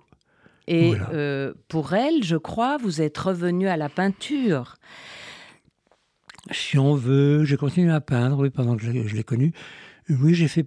[0.68, 1.10] Et Voilà.
[1.10, 4.76] euh, pour elle, je crois, vous êtes revenu à la peinture.
[6.52, 9.52] Si on veut, j'ai continué à peindre, oui, pendant que je l'ai- je l'ai connu.
[10.08, 10.66] Oui, j'ai fait.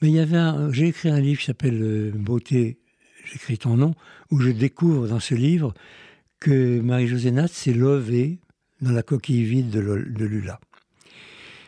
[0.00, 2.78] Mais il y avait un- J'ai écrit un livre qui s'appelle euh, Beauté,
[3.24, 3.94] j'écris ton nom,
[4.30, 5.74] où je découvre dans ce livre
[6.40, 8.40] que Marie-Josée Nat s'est levée
[8.80, 10.58] dans la coquille vide de Lula.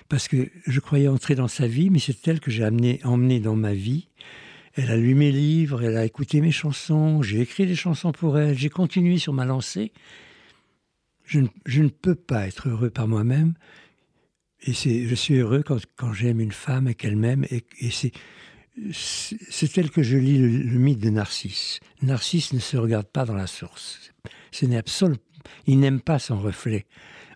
[0.09, 3.41] Parce que je croyais entrer dans sa vie, mais c'est elle que j'ai amené, emmené
[3.41, 4.09] dans ma vie.
[4.75, 8.39] Elle a lu mes livres, elle a écouté mes chansons, j'ai écrit des chansons pour
[8.39, 9.93] elle, j'ai continué sur ma lancée.
[11.25, 13.55] Je ne, peux pas être heureux par moi-même.
[14.63, 17.45] Et je suis heureux quand, j'aime une femme et qu'elle m'aime.
[17.51, 18.13] Et, et c'est,
[19.73, 21.81] tel que je lis le, mythe de Narcisse.
[22.03, 24.13] Narcisse ne se regarde pas dans la source.
[24.53, 24.83] Ce n'est.
[25.67, 26.87] Il n'aime pas son reflet.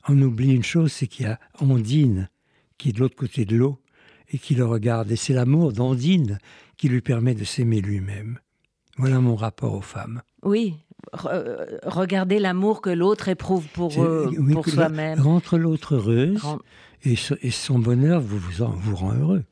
[0.09, 2.29] On oublie une chose, c'est qu'il y a Ondine
[2.81, 3.79] qui est de l'autre côté de l'eau
[4.33, 5.11] et qui le regarde.
[5.11, 6.39] Et c'est l'amour d'Ondine
[6.77, 8.39] qui lui permet de s'aimer lui-même.
[8.97, 10.23] Voilà mon rapport aux femmes.
[10.43, 10.75] Oui.
[11.13, 15.19] Re- euh, regardez l'amour que l'autre éprouve pour, euh, oui, pour soi-même.
[15.21, 16.59] Rentre l'autre heureuse Rend-
[17.05, 19.45] et, son bonheur vous, vous, en- vous rend heureux.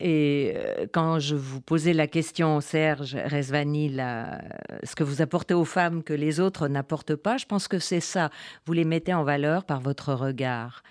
[0.00, 4.42] Et euh, quand je vous posais la question, Serge Resvani, la-
[4.82, 8.00] ce que vous apportez aux femmes que les autres n'apportent pas, je pense que c'est
[8.00, 8.30] ça.
[8.66, 10.82] Vous les mettez en valeur par votre regard.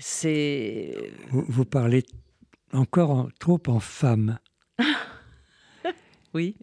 [0.00, 0.96] C'est.
[1.30, 2.02] Vous, vous parlez
[2.72, 4.38] encore en- trop en femme.
[6.34, 6.56] Oui.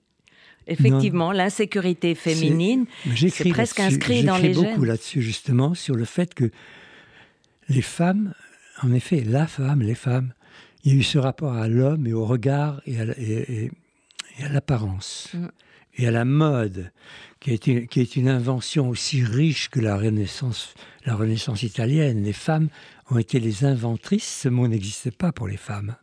[0.65, 4.85] Effectivement, l'insécurité féminine, c'est j'écris presque inscrit dans j'écris les beaucoup gènes.
[4.85, 6.51] là-dessus, justement, sur le fait que
[7.69, 8.33] les femmes,
[8.83, 10.33] en effet, la femme, les femmes,
[10.83, 13.63] il y a eu ce rapport à l'homme et au regard et à, la- et-
[13.65, 13.71] et-
[14.39, 15.47] et à l'apparence Mm.
[15.97, 16.91] et à la mode,
[17.39, 20.73] qui est, une, qui est une invention aussi riche que la Renaissance,
[21.05, 22.23] la Renaissance italienne.
[22.23, 22.67] Les femmes
[23.09, 24.41] ont été les inventrices.
[24.41, 25.95] Ce mot n'existait pas pour les femmes.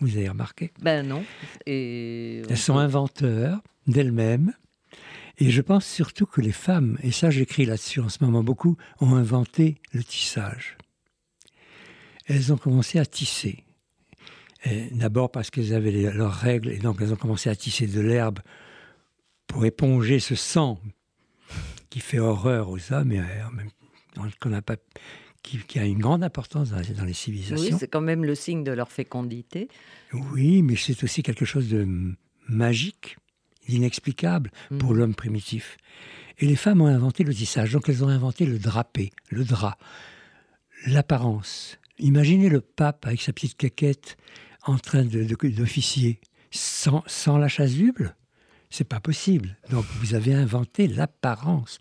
[0.00, 0.72] Vous avez remarqué?
[0.80, 1.24] Ben non.
[1.66, 4.52] Et elles sont inventeurs d'elles-mêmes.
[5.38, 8.76] Et je pense surtout que les femmes, et ça j'écris là-dessus en ce moment beaucoup,
[9.00, 10.76] ont inventé le tissage.
[12.26, 13.62] Elles ont commencé à tisser.
[14.92, 18.00] D'abord parce qu'elles avaient les- leurs règles, et donc elles ont commencé à tisser de
[18.00, 18.40] l'herbe
[19.46, 20.80] pour éponger ce sang
[21.88, 23.20] qui fait horreur aux hommes et
[24.40, 24.76] qu'on n'a pas,
[25.46, 27.78] qui, qui a une grande importance dans les, dans les oui, civilisations.
[27.78, 29.68] c'est quand même le signe de leur fécondité.
[30.12, 31.86] Oui, mais c'est aussi quelque chose de
[32.48, 33.16] magique,
[33.68, 34.96] d'inexplicable pour Mhm.
[34.98, 35.76] l'homme primitif.
[36.38, 39.78] Et les femmes ont inventé le tissage, donc elles ont inventé le drapé, le drap,
[40.86, 41.78] l'apparence.
[41.98, 44.16] Imaginez le pape avec sa petite caquette
[44.64, 48.14] en train de- de- d'officier sans, sans la chasuble.
[48.70, 49.56] C'est pas possible.
[49.70, 51.78] Donc vous avez inventé l'apparence,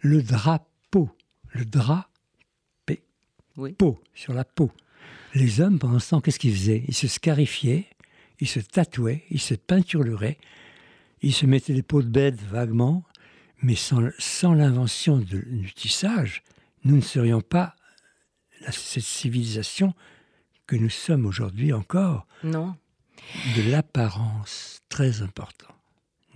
[0.00, 1.10] le drapeau,
[1.52, 2.08] le drap
[3.56, 3.72] Oui.
[3.72, 4.70] peau, sur la peau.
[5.34, 6.84] Les hommes, pendant ce temps, qu'est-ce qu'ils faisaient?
[6.88, 7.86] Ils se scarifiaient,
[8.40, 10.38] ils se tatouaient, ils se peinturluraient,
[11.22, 13.04] ils se mettaient des peaux de bête vaguement,
[13.62, 16.42] mais sans, sans l'invention de- du tissage,
[16.84, 17.76] nous ne serions pas
[18.60, 19.94] la- cette civilisation
[20.66, 22.74] que nous sommes aujourd'hui encore, Non.
[23.56, 25.74] de l'apparence, très important.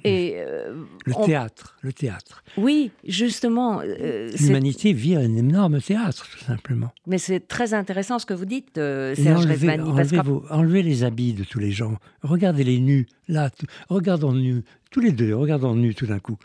[0.08, 2.44] Et euh, Le on- théâtre, le théâtre.
[2.56, 3.80] Oui, justement.
[3.80, 6.92] euh, L'humanité vit un énorme théâtre, tout simplement.
[7.06, 10.82] Mais c'est très intéressant ce que vous dites, euh, Serge enlevez, enlevez qu'en- vos- enlevez
[10.82, 11.96] les habits de tous les gens.
[12.22, 16.36] Regardez les nus, là, tout- regardons nus, tous les deux, regardons nus tout d'un coup.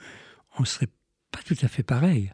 [0.60, 0.90] On serait
[1.32, 2.32] pas tout à fait pareil.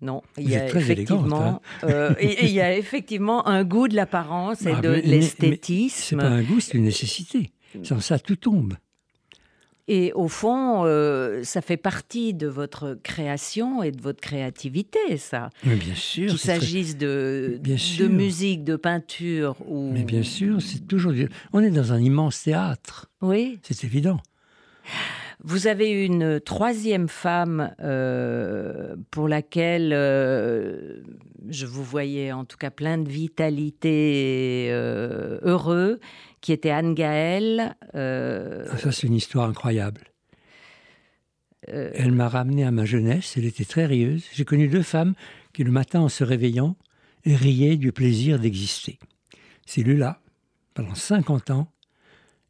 [0.00, 4.66] Non, il y a effectivement, euh, et il y a effectivement un goût de l'apparence
[4.66, 5.96] et Ah, de l'esthétisme.
[5.96, 7.52] C'est pas un goût, c'est une nécessité.
[7.84, 8.74] Sans ça, tout tombe.
[9.94, 15.50] Et au fond, euh, ça fait partie de votre création et de votre créativité, ça.
[15.64, 16.30] Mais bien sûr.
[16.30, 19.90] Qu'il très- s'agisse de, Bien de musique, de peinture ou.
[19.92, 21.12] Mais bien sûr, c'est toujours.
[21.52, 23.10] On est dans un immense théâtre.
[23.20, 23.58] Oui.
[23.62, 24.18] C'est évident.
[25.44, 31.02] Vous avez une troisième femme euh, pour laquelle euh,
[31.48, 35.98] je vous voyais en tout cas plein de vitalité et euh, heureux,
[36.40, 37.74] qui était Anne Gaël.
[37.92, 40.02] Ah, Ça, c'est une histoire incroyable.
[41.66, 43.34] Elle m'a ramené à ma jeunesse.
[43.36, 44.24] Elle était très rieuse.
[44.32, 45.14] J'ai connu deux femmes
[45.52, 46.76] qui, le matin, en se réveillant,
[47.24, 48.98] riaient du plaisir d'exister.
[49.66, 50.20] C'est Lula,
[50.74, 51.72] pendant 50 ans,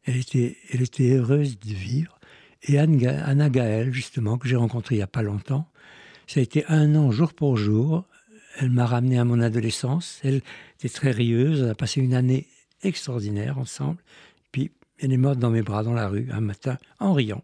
[0.05, 2.19] elle était, elle était heureuse de vivre.
[2.63, 5.67] Et Anne Anna Gaël, justement, que j'ai rencontrée il n'y a pas longtemps,
[6.27, 8.05] Ça a été un an jour pour jour.
[8.57, 10.19] Elle m'a ramené à mon adolescence.
[10.23, 10.41] Elle
[10.79, 11.63] était très rieuse.
[11.63, 12.47] On a passé une année
[12.83, 13.97] extraordinaire ensemble.
[14.51, 17.43] Puis elle est morte dans mes bras dans la rue un matin en riant.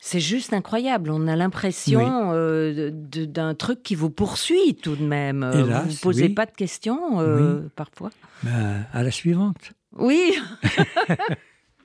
[0.00, 1.10] C'est juste incroyable.
[1.10, 5.42] On a l'impression euh, d'un truc qui vous poursuit tout de même.
[5.42, 6.28] Euh, Hélas, vous ne posez oui.
[6.34, 7.68] pas de questions euh, Oui.
[7.74, 8.10] parfois
[8.42, 9.72] Ben, à la suivante.
[9.96, 10.34] Oui.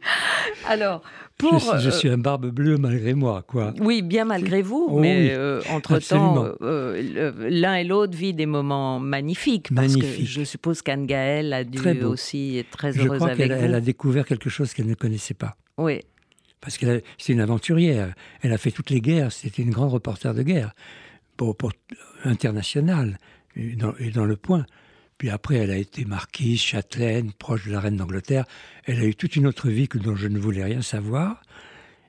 [0.67, 1.01] Alors,
[1.39, 1.57] pour.
[1.59, 3.73] je, je euh, suis un barbe bleue malgré moi, quoi.
[3.79, 8.45] Oui, bien malgré vous, Oh mais oui, euh, entre-temps, euh, l'un et l'autre vit des
[8.45, 9.73] moments magnifiques.
[9.73, 10.27] Parce que Magnifiques.
[10.27, 13.57] je suppose qu'Anne Gaëlle a dû Très aussi être très Je heureuse crois avec vous.
[13.57, 15.55] elle a découvert quelque chose qu'elle ne connaissait pas.
[15.77, 16.01] Oui.
[16.61, 18.13] Parce qu'elle c'est une aventurière.
[18.41, 19.31] Elle a fait toutes les guerres.
[19.31, 20.73] C'était une grande reporter de guerre
[21.37, 21.71] pour, pour
[22.25, 23.17] internationale
[23.55, 24.65] et dans, et dans le point.
[25.19, 28.45] Puis après, elle a été marquise, châtelaine, proche de la reine d'Angleterre.
[28.85, 31.41] Elle a eu toute une autre vie que dont je ne voulais rien savoir.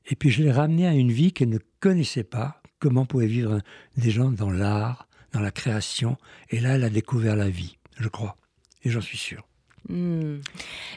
[0.07, 2.63] Et puis je l'ai ramenée à une vie qu'elle ne connaissait pas.
[2.79, 3.61] Comment pouvaient vivre
[3.97, 6.19] des gens dans l'art, dans la création.
[6.51, 8.37] Et là, elle a découvert la vie, je crois.
[8.85, 9.45] Et j'en suis sûr.
[9.91, 10.39] Hmm.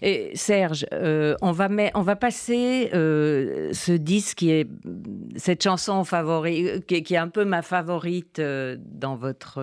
[0.04, 4.68] Et Serge, euh, on, va met- on va passer euh, ce disque qui est
[5.36, 9.60] cette chanson favorite, qui, est- qui est un peu ma favorite euh, dans votre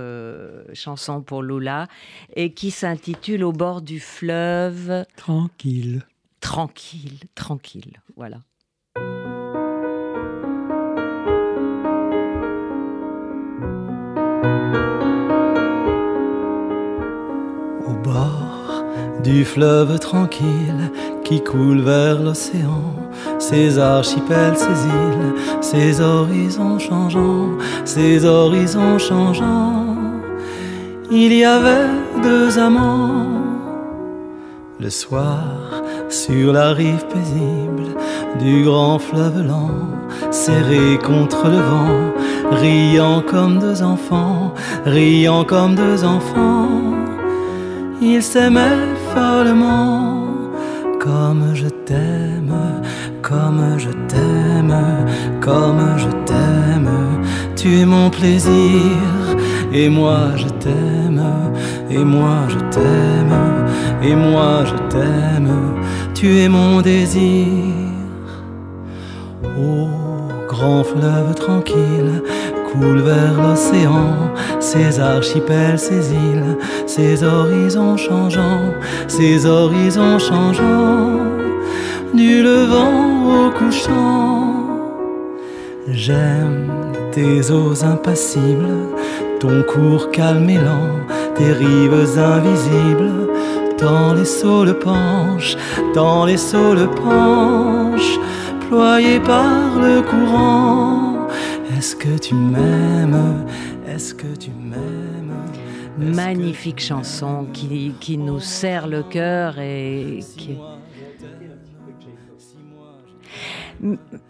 [0.74, 1.86] chanson pour Lula,
[2.34, 5.04] et qui s'intitule Au bord du fleuve.
[5.16, 6.02] Tranquille.
[6.40, 8.38] Tranquille, tranquille, voilà.
[17.86, 18.49] Au bord
[19.22, 20.90] du fleuve tranquille
[21.24, 22.94] qui coule vers l'océan,
[23.38, 27.50] ses archipels, ses îles, ses horizons changeants,
[27.84, 29.96] ses horizons changeants.
[31.10, 31.88] Il y avait
[32.22, 33.26] deux amants.
[34.78, 35.42] Le soir,
[36.08, 37.88] sur la rive paisible
[38.40, 39.70] du grand fleuve lent,
[40.30, 42.12] serrés contre le vent,
[42.52, 44.54] riant comme deux enfants,
[44.86, 46.68] riant comme deux enfants.
[48.00, 50.24] Ils s'aimaient follement,
[51.00, 52.54] comme je t'aime,
[53.22, 54.76] comme je t'aime,
[55.40, 56.90] comme je t'aime.
[57.56, 58.96] Tu es mon plaisir,
[59.72, 61.22] et moi je t'aime,
[61.90, 63.36] et moi je t'aime,
[64.02, 65.52] et moi je t'aime.
[66.14, 67.46] Tu es mon désir.
[69.58, 69.88] Ô
[70.48, 72.22] grand fleuve tranquille,
[72.72, 76.56] coule vers l'océan, ses archipels, ses îles,
[76.86, 78.74] ses horizons changeants,
[79.08, 81.20] ses horizons changeants,
[82.14, 84.54] du levant au couchant.
[85.88, 86.70] J'aime
[87.12, 88.88] tes eaux impassibles,
[89.40, 91.00] ton cours calme et lent,
[91.34, 93.28] tes rives invisibles,
[93.78, 95.56] tant les sauts le penchent,
[95.94, 98.18] tant les sauts le penchent,
[98.68, 101.09] ployés par le courant.
[101.80, 103.46] Est-ce que tu m'aimes?
[103.86, 105.32] Est-ce que tu m'aimes?
[105.96, 110.58] Magnifique chanson qui, qui nous serre le cœur et qui...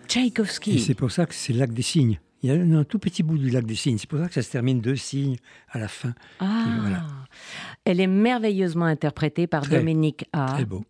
[0.07, 0.79] Tchaïkovski.
[0.79, 2.21] c'est pour ça que c'est le lac des cygnes.
[2.45, 3.99] Il y a un, tout petit bout du lac des cygnes.
[3.99, 5.39] C'est pour ça que ça se termine deux cygnes
[5.71, 6.15] à la fin.
[6.39, 7.03] Ah, Qui- voilà.
[7.85, 10.53] Elle est merveilleusement interprétée par Très, Dominique A.
[10.55, 10.85] Très beau.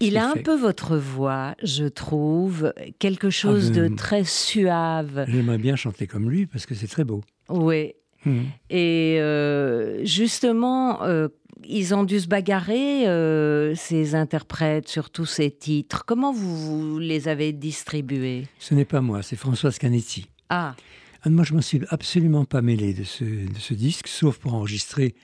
[0.00, 5.24] Il a un peu votre voix, je trouve, quelque chose ben, de très suave.
[5.28, 7.22] J'aimerais bien chanter comme lui parce que c'est très beau.
[7.48, 7.92] Oui.
[8.24, 8.44] Mhm.
[8.70, 11.28] Et euh, justement, euh,
[11.64, 16.04] ils ont dû se bagarrer, euh, ces interprètes, sur tous ces titres.
[16.06, 16.56] Comment vous,
[16.92, 18.46] vous les avez distribués?
[18.58, 20.26] Ce n'est pas moi, c'est Françoise Canetti.
[20.48, 20.74] Ah,
[21.22, 24.54] Ah, Moi, je m'en suis absolument pas mêlé de ce, de ce disque, sauf pour
[24.54, 25.14] enregistrer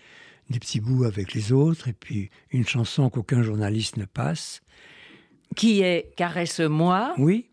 [0.52, 4.60] des petits bouts avec les autres, et puis une chanson qu'aucun journaliste ne passe.
[5.56, 7.48] qui est Caresse-moi Oui,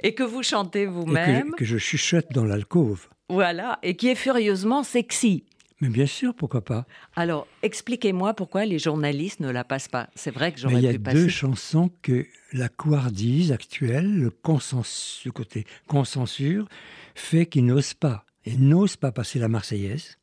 [0.00, 1.50] et que vous chantez vous-même.
[1.50, 3.08] que, que je chuchote dans l'alcôve.
[3.28, 5.44] Voilà, et qui est furieusement sexy.
[5.80, 10.08] Mais bien sûr, pourquoi pas Alors, expliquez-moi pourquoi les journalistes ne la passent pas.
[10.16, 11.28] C'est vrai que j'aurais il y a pu deux passer.
[11.28, 16.66] chansons que la couardise actuelle, le, consens, le côté consensure,
[17.14, 18.24] fait qu'ils n'osent pas.
[18.44, 20.18] Et n'osent pas passer la Marseillaise.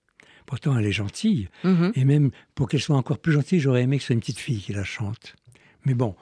[0.46, 1.50] Pourtant, elle est gentille.
[1.64, 1.92] Mhm.
[1.96, 4.40] Et même pour qu'elle soit encore plus gentille, j'aurais aimé que ce soit une petite
[4.40, 5.36] fille qui la chante.
[5.86, 6.16] Mais bon,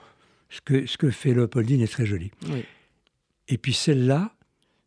[0.50, 2.30] ce que, ce que fait Léopoldine est très joli.
[2.50, 2.64] Oui.
[3.48, 4.34] Et puis celle-là,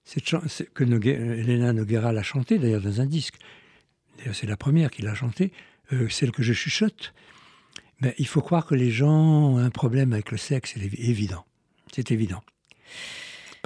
[0.06, 0.26] cette
[0.74, 3.36] que Elena Noguera l'a chantée d'ailleurs dans un disque.
[4.18, 5.52] D'ailleurs, c'est la première qui l'a chantée,
[5.94, 7.14] euh, celle que je chuchote.
[8.02, 11.00] Ben, il faut croire que les gens ont un problème avec le sexe, c'est évi-
[11.10, 11.46] évident.
[11.94, 12.44] C'est évident.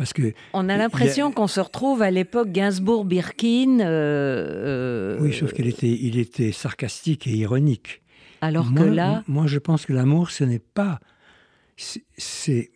[0.01, 3.81] Parce que On a l'impression qu'on se retrouve à l'époque Gainsbourg-Birkin.
[3.81, 8.01] euh, euh, Oui, sauf qu'il était, il était sarcastique et ironique.
[8.41, 10.99] Alors moi, que là, Moi, je pense que l'amour, ce n'est pas.
[11.77, 12.71] c'est-.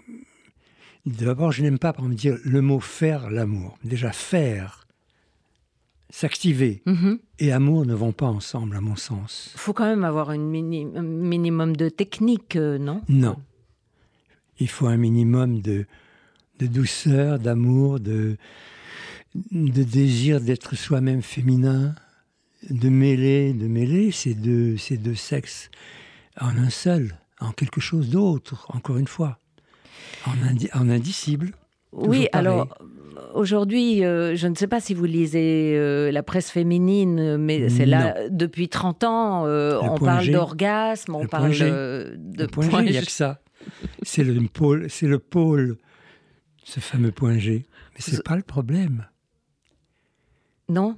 [1.07, 3.80] D'abord, je n'aime pas, par exemple, dire le mot faire l'amour.
[3.84, 4.86] Déjà, faire.
[6.11, 6.84] s'activer.
[6.86, 7.17] Mhm.
[7.39, 9.49] Et amour ne vont pas ensemble, à mon sens.
[9.55, 13.01] Il faut quand même avoir une mini- un minimum de technique, euh, non?
[13.09, 13.36] Non.
[14.59, 15.88] Il faut un minimum de,
[16.60, 18.38] de douceur, d'amour, de,
[19.51, 21.93] de désir d'être soi-même féminin,
[22.70, 25.70] de mêler, de mêler ces deux, ces deux sexes
[26.39, 29.39] en un seul, en quelque chose d'autre, encore une fois,
[30.26, 31.51] en, indi- en indicible.
[31.91, 32.78] Oui, alors
[33.34, 37.86] aujourd'hui, euh, je ne sais pas si vous lisez euh, la presse féminine, mais c'est
[37.86, 41.66] là depuis 30 ans, euh, on parle d'orgasme, on parle G.
[41.70, 43.41] de Le point G, point il n'y a que ça.
[44.03, 45.78] C'est le pôle, c'est le pôle,
[46.66, 47.66] ce fameux point G.
[47.93, 49.07] Mais c'est pas le problème.
[50.68, 50.97] Non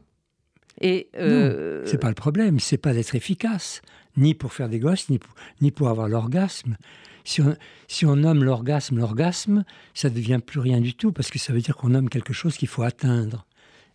[0.82, 2.60] Et euh, Non, c'est pas le problème.
[2.60, 3.82] C'est pas d'être efficace,
[4.16, 6.78] ni pour faire des gosses, ni pour, ni pour avoir l'orgasme.
[7.26, 7.56] Si on,
[7.90, 11.60] si on nomme l'orgasme l'orgasme, ça devient plus rien du tout parce que ça veut
[11.60, 13.46] dire qu'on nomme quelque chose qu'il faut atteindre.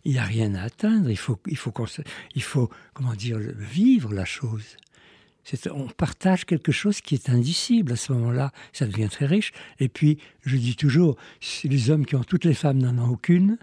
[0.05, 1.09] Il n'y a rien à atteindre.
[1.09, 1.73] Il faut, il faut,
[2.35, 4.77] il faut comment dire, vivre la chose.
[5.71, 8.51] On partage quelque chose qui est indicible à ce moment-là.
[8.71, 9.51] Ça devient très riche.
[9.79, 11.17] Et puis, je dis toujours,
[11.63, 13.57] les hommes qui ont toutes les femmes n'en ont aucune,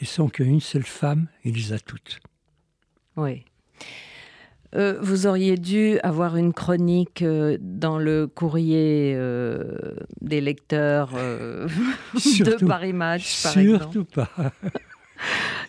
[0.00, 2.20] et sont qu'une seule femme, il les a toutes.
[3.16, 3.44] Oui.
[4.74, 12.66] Euh, vous auriez dû avoir une chronique euh, dans le courrier euh, des lecteurs de
[12.66, 13.82] Paris Match, par exemple.
[13.82, 14.30] Surtout pas.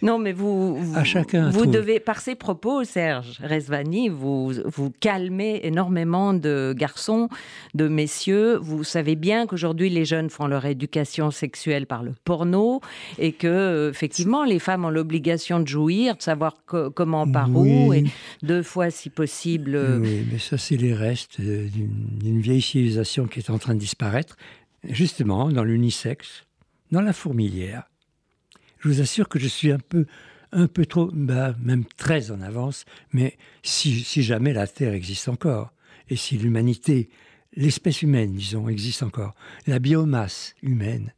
[0.06, 1.74] Non, mais vous, vous, À chacun vous trouve.
[1.74, 7.28] devez, par ces propos, Serge Resvani, vous, vous calmez énormément de garçons,
[7.74, 8.58] de messieurs.
[8.58, 12.82] Vous savez bien qu'aujourd'hui, les jeunes font leur éducation sexuelle par le porno
[13.18, 17.92] et que, effectivement, les femmes ont l'obligation de jouir, de savoir co- comment, par où,
[17.94, 18.04] et
[18.44, 19.76] deux fois si possible.
[19.76, 23.74] euh, Oui, mais ça, c'est les restes euh, d'une vieille civilisation qui est en train
[23.74, 24.38] de disparaître,
[24.88, 26.44] justement, dans l'unisexe,
[26.92, 27.84] dans la fourmilière.
[28.86, 30.06] Je vous assure que je suis un peu,
[30.52, 35.74] un peu trop, bah, même très en avance, mais si, jamais la Terre existe encore,
[36.08, 37.10] et si l'humanité,
[37.56, 39.34] l'espèce humaine, disons, existe encore,
[39.66, 41.16] la biomasse humaine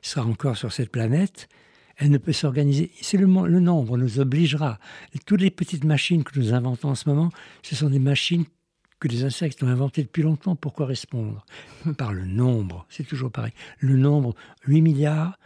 [0.00, 1.48] sera encore sur cette planète,
[1.96, 2.92] elle ne peut s'organiser.
[3.00, 4.78] C'est le nombre nous obligera.
[5.12, 7.32] Et toutes les petites machines que nous inventons en ce moment,
[7.64, 8.44] ce sont des machines
[9.00, 11.44] que les insectes ont inventées depuis longtemps pour correspondre.
[11.98, 13.52] Par le nombre, c'est toujours pareil.
[13.80, 14.36] Le nombre,
[14.68, 15.36] 8 milliards.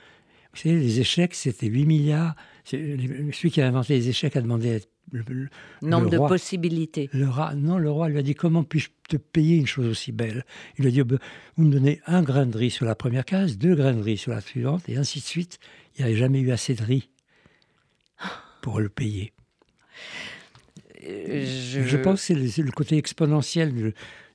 [0.54, 2.34] Vous savez, les échecs, c'était 8 milliards.
[2.64, 5.48] Celui qui a inventé les échecs a demandé à être le, le-
[5.82, 7.10] nombre le de possibilités.
[7.12, 10.12] Le roi, non, le roi lui a dit comment puis-je te payer une chose aussi
[10.12, 10.44] belle?
[10.78, 11.18] Il lui a dit oh, ben,
[11.56, 14.16] vous me donnez un grain de riz sur la première case, deux grains de riz
[14.16, 15.58] sur la suivante, et ainsi de suite.
[15.96, 17.10] Il n'y avait jamais eu assez de riz
[18.62, 19.32] pour le payer.
[21.04, 21.44] Euh,
[21.86, 23.92] Je, pense que le, côté exponentiel de,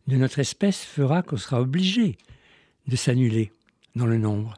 [0.07, 2.17] de notre espèce fera qu'on sera obligé
[2.87, 3.51] de s'annuler
[3.95, 4.55] dans le nombre.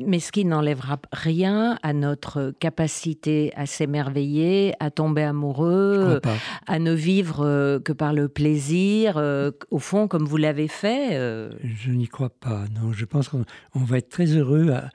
[0.00, 6.20] Mais ce qui n'enlèvera rien à notre capacité à s'émerveiller, à tomber amoureux,
[6.68, 11.16] à ne vivre euh, que par le plaisir, euh, au fond, comme vous l'avez fait.
[11.16, 12.64] euh, Je n'y crois pas.
[12.80, 13.44] Non, je pense qu'on
[13.74, 14.88] on va être très heureux à-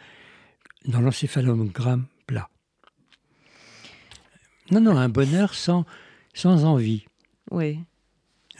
[0.88, 2.48] dans l'encéphalogramme plat.
[4.72, 5.84] Non, non, un bonheur sans,
[6.34, 7.04] sans envie.
[7.52, 7.80] Oui.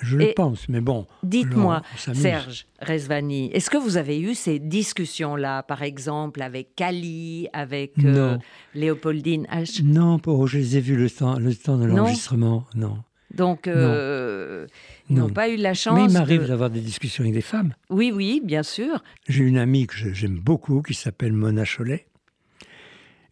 [0.02, 1.06] Je le pense, mais bon.
[1.24, 1.82] Dites-moi.
[1.98, 8.38] Serge Resvani, est-ce que vous avez eu ces discussions-là, par exemple, avec Cali, avec euh.
[8.74, 9.84] Léopoldine H?
[9.84, 12.66] Non, pour, je les ai vus le temps, le temps de l'enregistrement.
[12.76, 12.98] Non.
[13.34, 14.68] Donc, euh,
[15.10, 15.28] ils Non.
[15.28, 15.96] n'ont pas eu la chance.
[15.96, 17.74] Mais il m'arrive de- d'avoir des discussions avec des femmes.
[17.90, 19.02] Oui, oui, bien sûr.
[19.28, 22.06] J'ai une amie que j'aime beaucoup qui s'appelle Mona Cholet.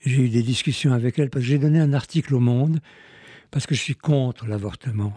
[0.03, 2.79] J'ai eu des discussions avec elle parce que j'ai donné un article au Monde
[3.51, 5.13] parce que je suis contre l'avortement.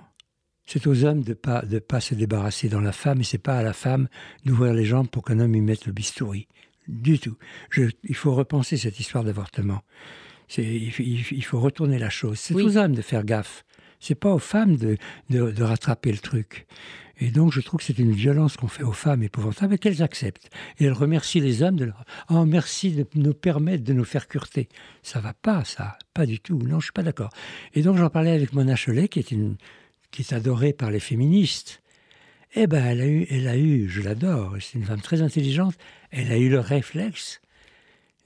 [0.66, 3.38] C'est aux hommes de ne pas, de pas se débarrasser dans la femme et c'est
[3.38, 4.08] pas à la femme
[4.44, 6.48] d'ouvrir les jambes pour qu'un homme y mette le bistouri.
[6.88, 7.36] Du tout.
[7.70, 9.82] Je- il faut repenser cette histoire d'avortement.
[10.58, 12.38] Il, faut retourner la chose.
[12.38, 13.64] C'est aux hommes de faire gaffe.
[14.00, 14.98] C'est pas aux femmes de,
[15.30, 16.66] de, de rattraper le truc.
[17.18, 20.02] Et donc, je trouve que c'est une violence qu'on fait aux femmes épouvantable et qu'elles
[20.02, 20.50] acceptent.
[20.78, 24.28] Et elles remercient les hommes de leur Oh, merci de nous permettre de nous faire
[24.28, 24.68] curter.
[25.02, 25.96] Ça va pas, ça.
[26.12, 26.58] Pas du tout.
[26.58, 27.30] Non, je suis pas d'accord.
[27.72, 29.56] Et donc, j'en parlais avec Mona Cholet, qui est, une,
[30.14, 31.82] qui est adorée par les féministes.
[32.54, 35.74] Eh ben, elle a eu, elle a eu je l'adore, c'est une femme très intelligente,
[36.12, 37.40] elle a eu le réflexe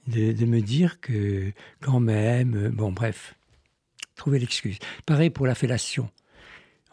[0.07, 3.33] de, de me dire que quand même, euh, bon, bref,
[4.15, 4.77] trouver l'excuse.
[5.07, 6.09] Pareil pour la fellation.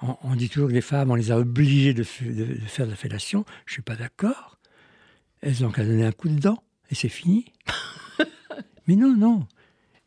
[0.02, 2.66] On, on dit toujours que les femmes, on les a obligées de, f- de- de
[2.66, 3.44] faire de la fellation.
[3.66, 4.58] Je suis pas d'accord.
[5.42, 7.44] Elles ont qu'à donner un coup de dent et c'est fini.
[8.86, 9.46] mais non, non.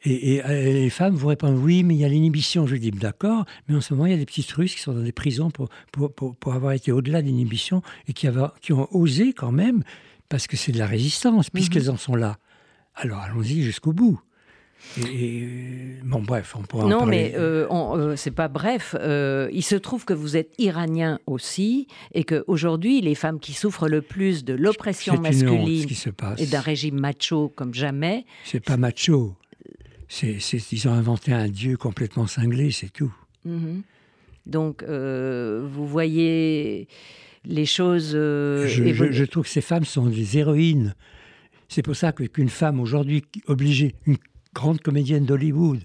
[0.06, 2.66] Et, et, les femmes vous répondent oui, mais il y a l'inhibition.
[2.66, 4.94] Je dis d'accord, mais en ce moment, il y a des petites Russes qui sont
[4.94, 8.58] dans des prisons pour, pour, pour, pour avoir été au-delà de l'inhibition et qui, avoir-
[8.62, 9.84] qui ont osé quand même,
[10.30, 12.38] parce que c'est de la résistance, puisqu'elles en sont là.
[12.96, 14.20] Alors allons-y jusqu'au bout.
[15.12, 15.46] Et,
[16.06, 17.32] bon, bref, on pourra en Non, parler.
[17.34, 18.96] mais euh, euh, c'est pas bref.
[18.98, 23.52] Euh, il se trouve que vous êtes iranien aussi et que aujourd'hui, les femmes qui
[23.54, 25.86] souffrent le plus de l'oppression honte, masculine
[26.38, 29.36] et d'un régime macho comme jamais, C'est pas macho.
[30.10, 33.14] C'est, c'est- ils ont inventé un dieu complètement cinglé, c'est tout.
[33.46, 33.84] Mhm.
[34.46, 36.88] Donc, euh, vous voyez
[37.46, 38.12] les choses.
[38.16, 39.14] euh, je, je- évoluer.
[39.14, 40.96] je trouve que ces femmes sont des héroïnes.
[41.68, 44.18] C'est pour ça que, qu'une femme aujourd'hui obligée, une
[44.56, 45.82] grande comédienne d'Hollywood,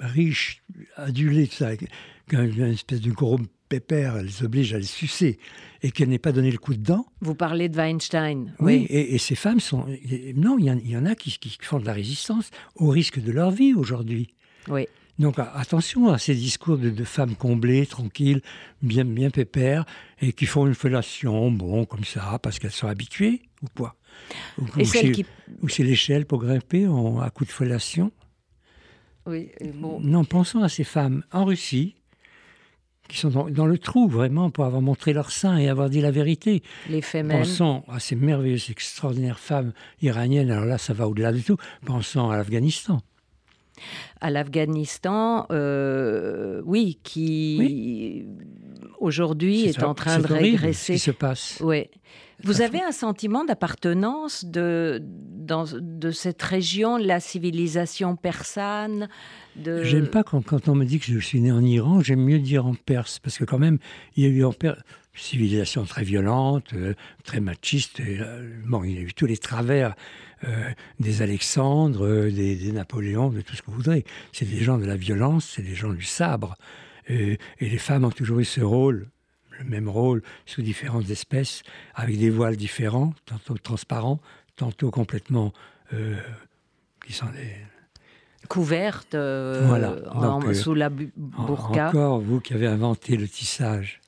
[0.00, 0.62] riche,
[0.96, 3.38] adulée, tout ça, qu'un- une espèce de gros
[3.68, 5.38] pépère, elle les oblige à les sucer
[5.82, 7.06] et qu'elle n'ait pas donné le coup de dent.
[7.20, 8.54] Vous parlez de Weinstein.
[8.58, 9.86] Oui, et, et ces femmes sont.
[10.34, 12.88] Non, il y, en- il y en a qui, qui font de la résistance au
[12.88, 14.34] risque de leur vie aujourd'hui.
[14.68, 14.86] Oui.
[15.18, 18.40] Donc attention à ces discours de, de femmes comblées, tranquilles,
[18.82, 19.84] bien, bien pépères,
[20.20, 23.96] et qui font une fellation, bon, comme ça, parce qu'elles sont habituées, ou quoi
[24.58, 25.26] Ou, ou c'est, qui-
[25.82, 28.12] l'échelle pour grimper en- à coup de fellation
[29.26, 29.98] Oui, bon.
[30.00, 31.96] Non, pensons à ces femmes en Russie,
[33.08, 36.00] qui sont dans, dans le trou, vraiment, pour avoir montré leur sein et avoir dit
[36.00, 36.62] la vérité.
[36.88, 37.02] Les.
[37.28, 41.56] Pensons à ces merveilleuses, extraordinaires femmes iraniennes, alors là, ça va au-delà de tout.
[41.84, 43.00] Pensons à l'Afghanistan.
[44.20, 48.26] À l'Afghanistan, euh, oui, qui
[49.00, 50.98] aujourd'hui est en train de régresser.
[50.98, 51.58] ce qui se passe.
[51.62, 51.88] Oui.
[52.44, 59.08] Vous avez un sentiment d'appartenance de, dans, de cette région, la civilisation persane
[59.56, 59.82] de...
[59.82, 62.38] J'aime pas quand, quand on me dit que je suis né en Iran, j'aime mieux
[62.38, 63.78] dire en Perse, parce que quand même,
[64.16, 64.78] il y a eu en Perse
[65.18, 66.94] civilisation très violente, euh,
[67.24, 68.00] très machiste.
[68.00, 69.94] et, euh, bon, il y a eu tous les travers
[70.44, 74.04] euh, des Alexandres, des, des Napoléons, de tout ce que vous voudrez.
[74.32, 76.56] C'est des gens de la violence, c'est des gens du sabre.
[77.10, 79.08] Et les femmes ont toujours eu ce rôle,
[79.58, 81.62] le même rôle, sous différentes espèces,
[81.94, 84.20] avec des voiles différents, tantôt transparents,
[84.56, 85.52] tantôt complètement...
[85.94, 86.16] euh,
[87.06, 87.56] qui sont des,
[88.48, 89.96] couverte euh, Voilà.
[90.12, 91.88] en- euh, sous la burqa.
[91.88, 94.00] Encore vous qui avez inventé le tissage.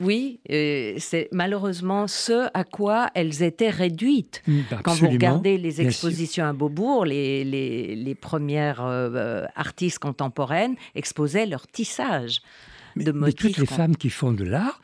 [0.00, 4.42] Oui, et c'est malheureusement ce à quoi elles étaient réduites.
[4.46, 9.98] Mm, Quand vous regardez les expositions à Beaubourg, les, les, les premières euh, euh, artistes
[9.98, 12.40] contemporaines exposaient leur tissage
[12.96, 13.40] de Mais motifs.
[13.54, 14.80] toutes les femmes qui font de l'art,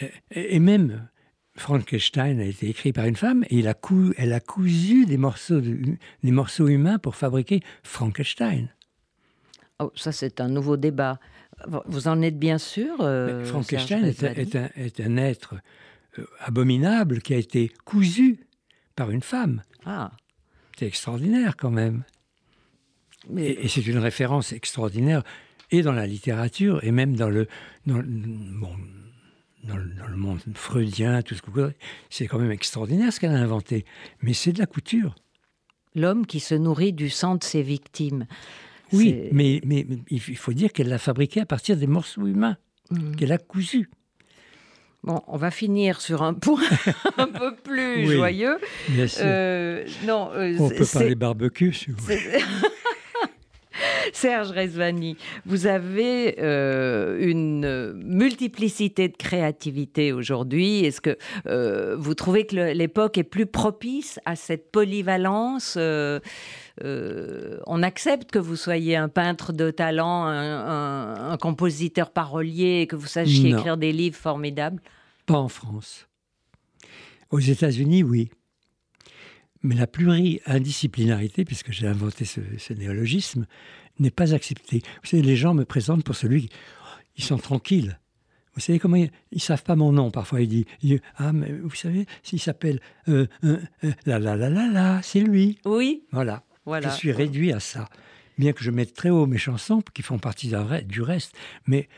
[0.00, 1.08] et, et même
[1.56, 5.16] Frankenstein a été écrit par une femme et il a cou- elle a cousu des
[5.16, 8.68] morceaux, de- des morceaux humains pour fabriquer Frankenstein.
[9.80, 11.18] Oh, ça, c'est un nouveau débat.
[11.86, 15.54] Vous en êtes bien sûr euh, Frankenstein est un, Rezvani est un- est un être
[16.18, 18.46] euh, abominable qui a été cousu
[18.96, 19.62] par une femme.
[19.86, 20.12] Ah.
[20.78, 22.04] C'est extraordinaire quand même.
[23.30, 25.22] Mais- Et, et c'est une référence extraordinaire,
[25.70, 27.46] et dans la littérature, et même dans le,
[27.86, 28.76] dans, bon,
[29.64, 31.70] dans le, dans le monde freudien, tout ce que vous.
[32.10, 33.84] C'est quand même extraordinaire ce qu'elle a inventé.
[34.22, 35.14] Mais c'est de la couture.
[35.94, 38.26] L'homme qui se nourrit du sang de ses victimes.
[38.92, 42.56] Oui, mais, mais, mais il faut dire qu'elle l'a fabriqué à partir des morceaux humains,
[42.90, 43.16] Mhm.
[43.16, 43.88] qu'elle a cousus.
[45.02, 46.62] Bon, on va finir sur un point
[47.18, 48.58] un peu plus Oui, joyeux.
[48.88, 49.22] bien sûr.
[49.26, 52.18] Euh, non, euh, On peut parler barbecue, si vous voulez.
[54.12, 60.84] Serge Rezvani, vous avez euh, une multiplicité de créativité aujourd'hui.
[60.84, 66.20] Est-ce que euh, vous trouvez que l'époque est plus propice à cette polyvalence euh,
[66.84, 72.80] euh, On accepte que vous soyez un peintre de talent, un, un- un compositeur parolier,
[72.82, 73.58] et que vous sachiez Non.
[73.58, 74.80] écrire des livres formidables?
[75.26, 76.06] Pas en France.
[77.30, 78.30] Aux États-Unis, oui.
[79.62, 83.46] Mais la pluri-indisciplinarité, puisque j'ai inventé ce, ce néologisme,
[83.98, 84.82] n'est pas acceptée.
[85.02, 86.48] Vous savez, les gens me présentent pour celui.
[87.16, 87.98] Ils sont tranquilles.
[88.54, 90.40] Vous savez comment ils, ils savent pas mon nom parfois.
[90.40, 94.48] Ils disent, ils ah mais vous savez s'il s'appelle euh, euh, euh, la la la
[94.48, 95.58] la la, c'est lui.
[95.64, 96.04] Oui.
[96.12, 96.44] Voilà.
[96.64, 96.88] Voilà.
[96.88, 97.88] Je suis réduit à ça.
[98.38, 100.52] Bien que je mette très haut mes chansons qui font partie
[100.86, 101.34] du reste,
[101.66, 101.88] mais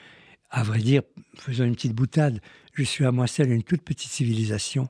[0.50, 1.02] à vrai dire,
[1.36, 2.40] faisons une petite boutade.
[2.74, 4.88] Je suis à moi seul une toute petite civilisation.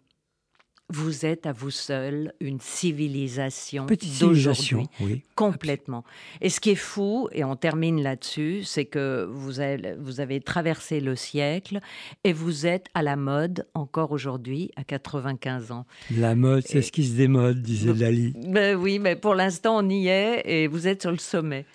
[0.88, 4.62] Vous êtes à vous seul une civilisation Petite d'aujourd'hui.
[4.62, 5.22] civilisation, oui.
[5.34, 6.04] Complètement.
[6.40, 10.40] Et ce qui est fou, et on termine là-dessus, c'est que vous avez, vous avez
[10.40, 11.80] traversé le siècle
[12.22, 15.86] et vous êtes à la mode encore aujourd'hui à 95 ans.
[16.16, 18.32] La mode, c'est ce qui se démode, disait Dali.
[18.46, 21.66] Ben oui, mais pour l'instant, on y est et vous êtes sur le sommet.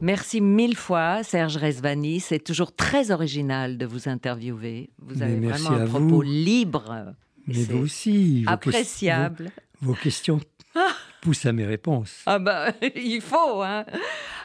[0.00, 2.20] Merci mille fois, Serge Rezvani.
[2.20, 4.90] C'est toujours très original de vous interviewer.
[4.98, 6.22] Vous avez vraiment un propos vous.
[6.22, 7.14] libre.
[7.46, 8.44] Mais vous aussi.
[8.44, 9.44] vos Appréciable.
[9.46, 10.40] questions- Vos, vos questions
[11.22, 12.22] poussent à mes réponses.
[12.26, 13.84] Ah ben, il faut, hein.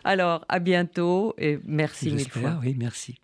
[0.04, 2.60] Alors, à bientôt et merci mille J'espère, fois.
[2.62, 3.20] oui, merci.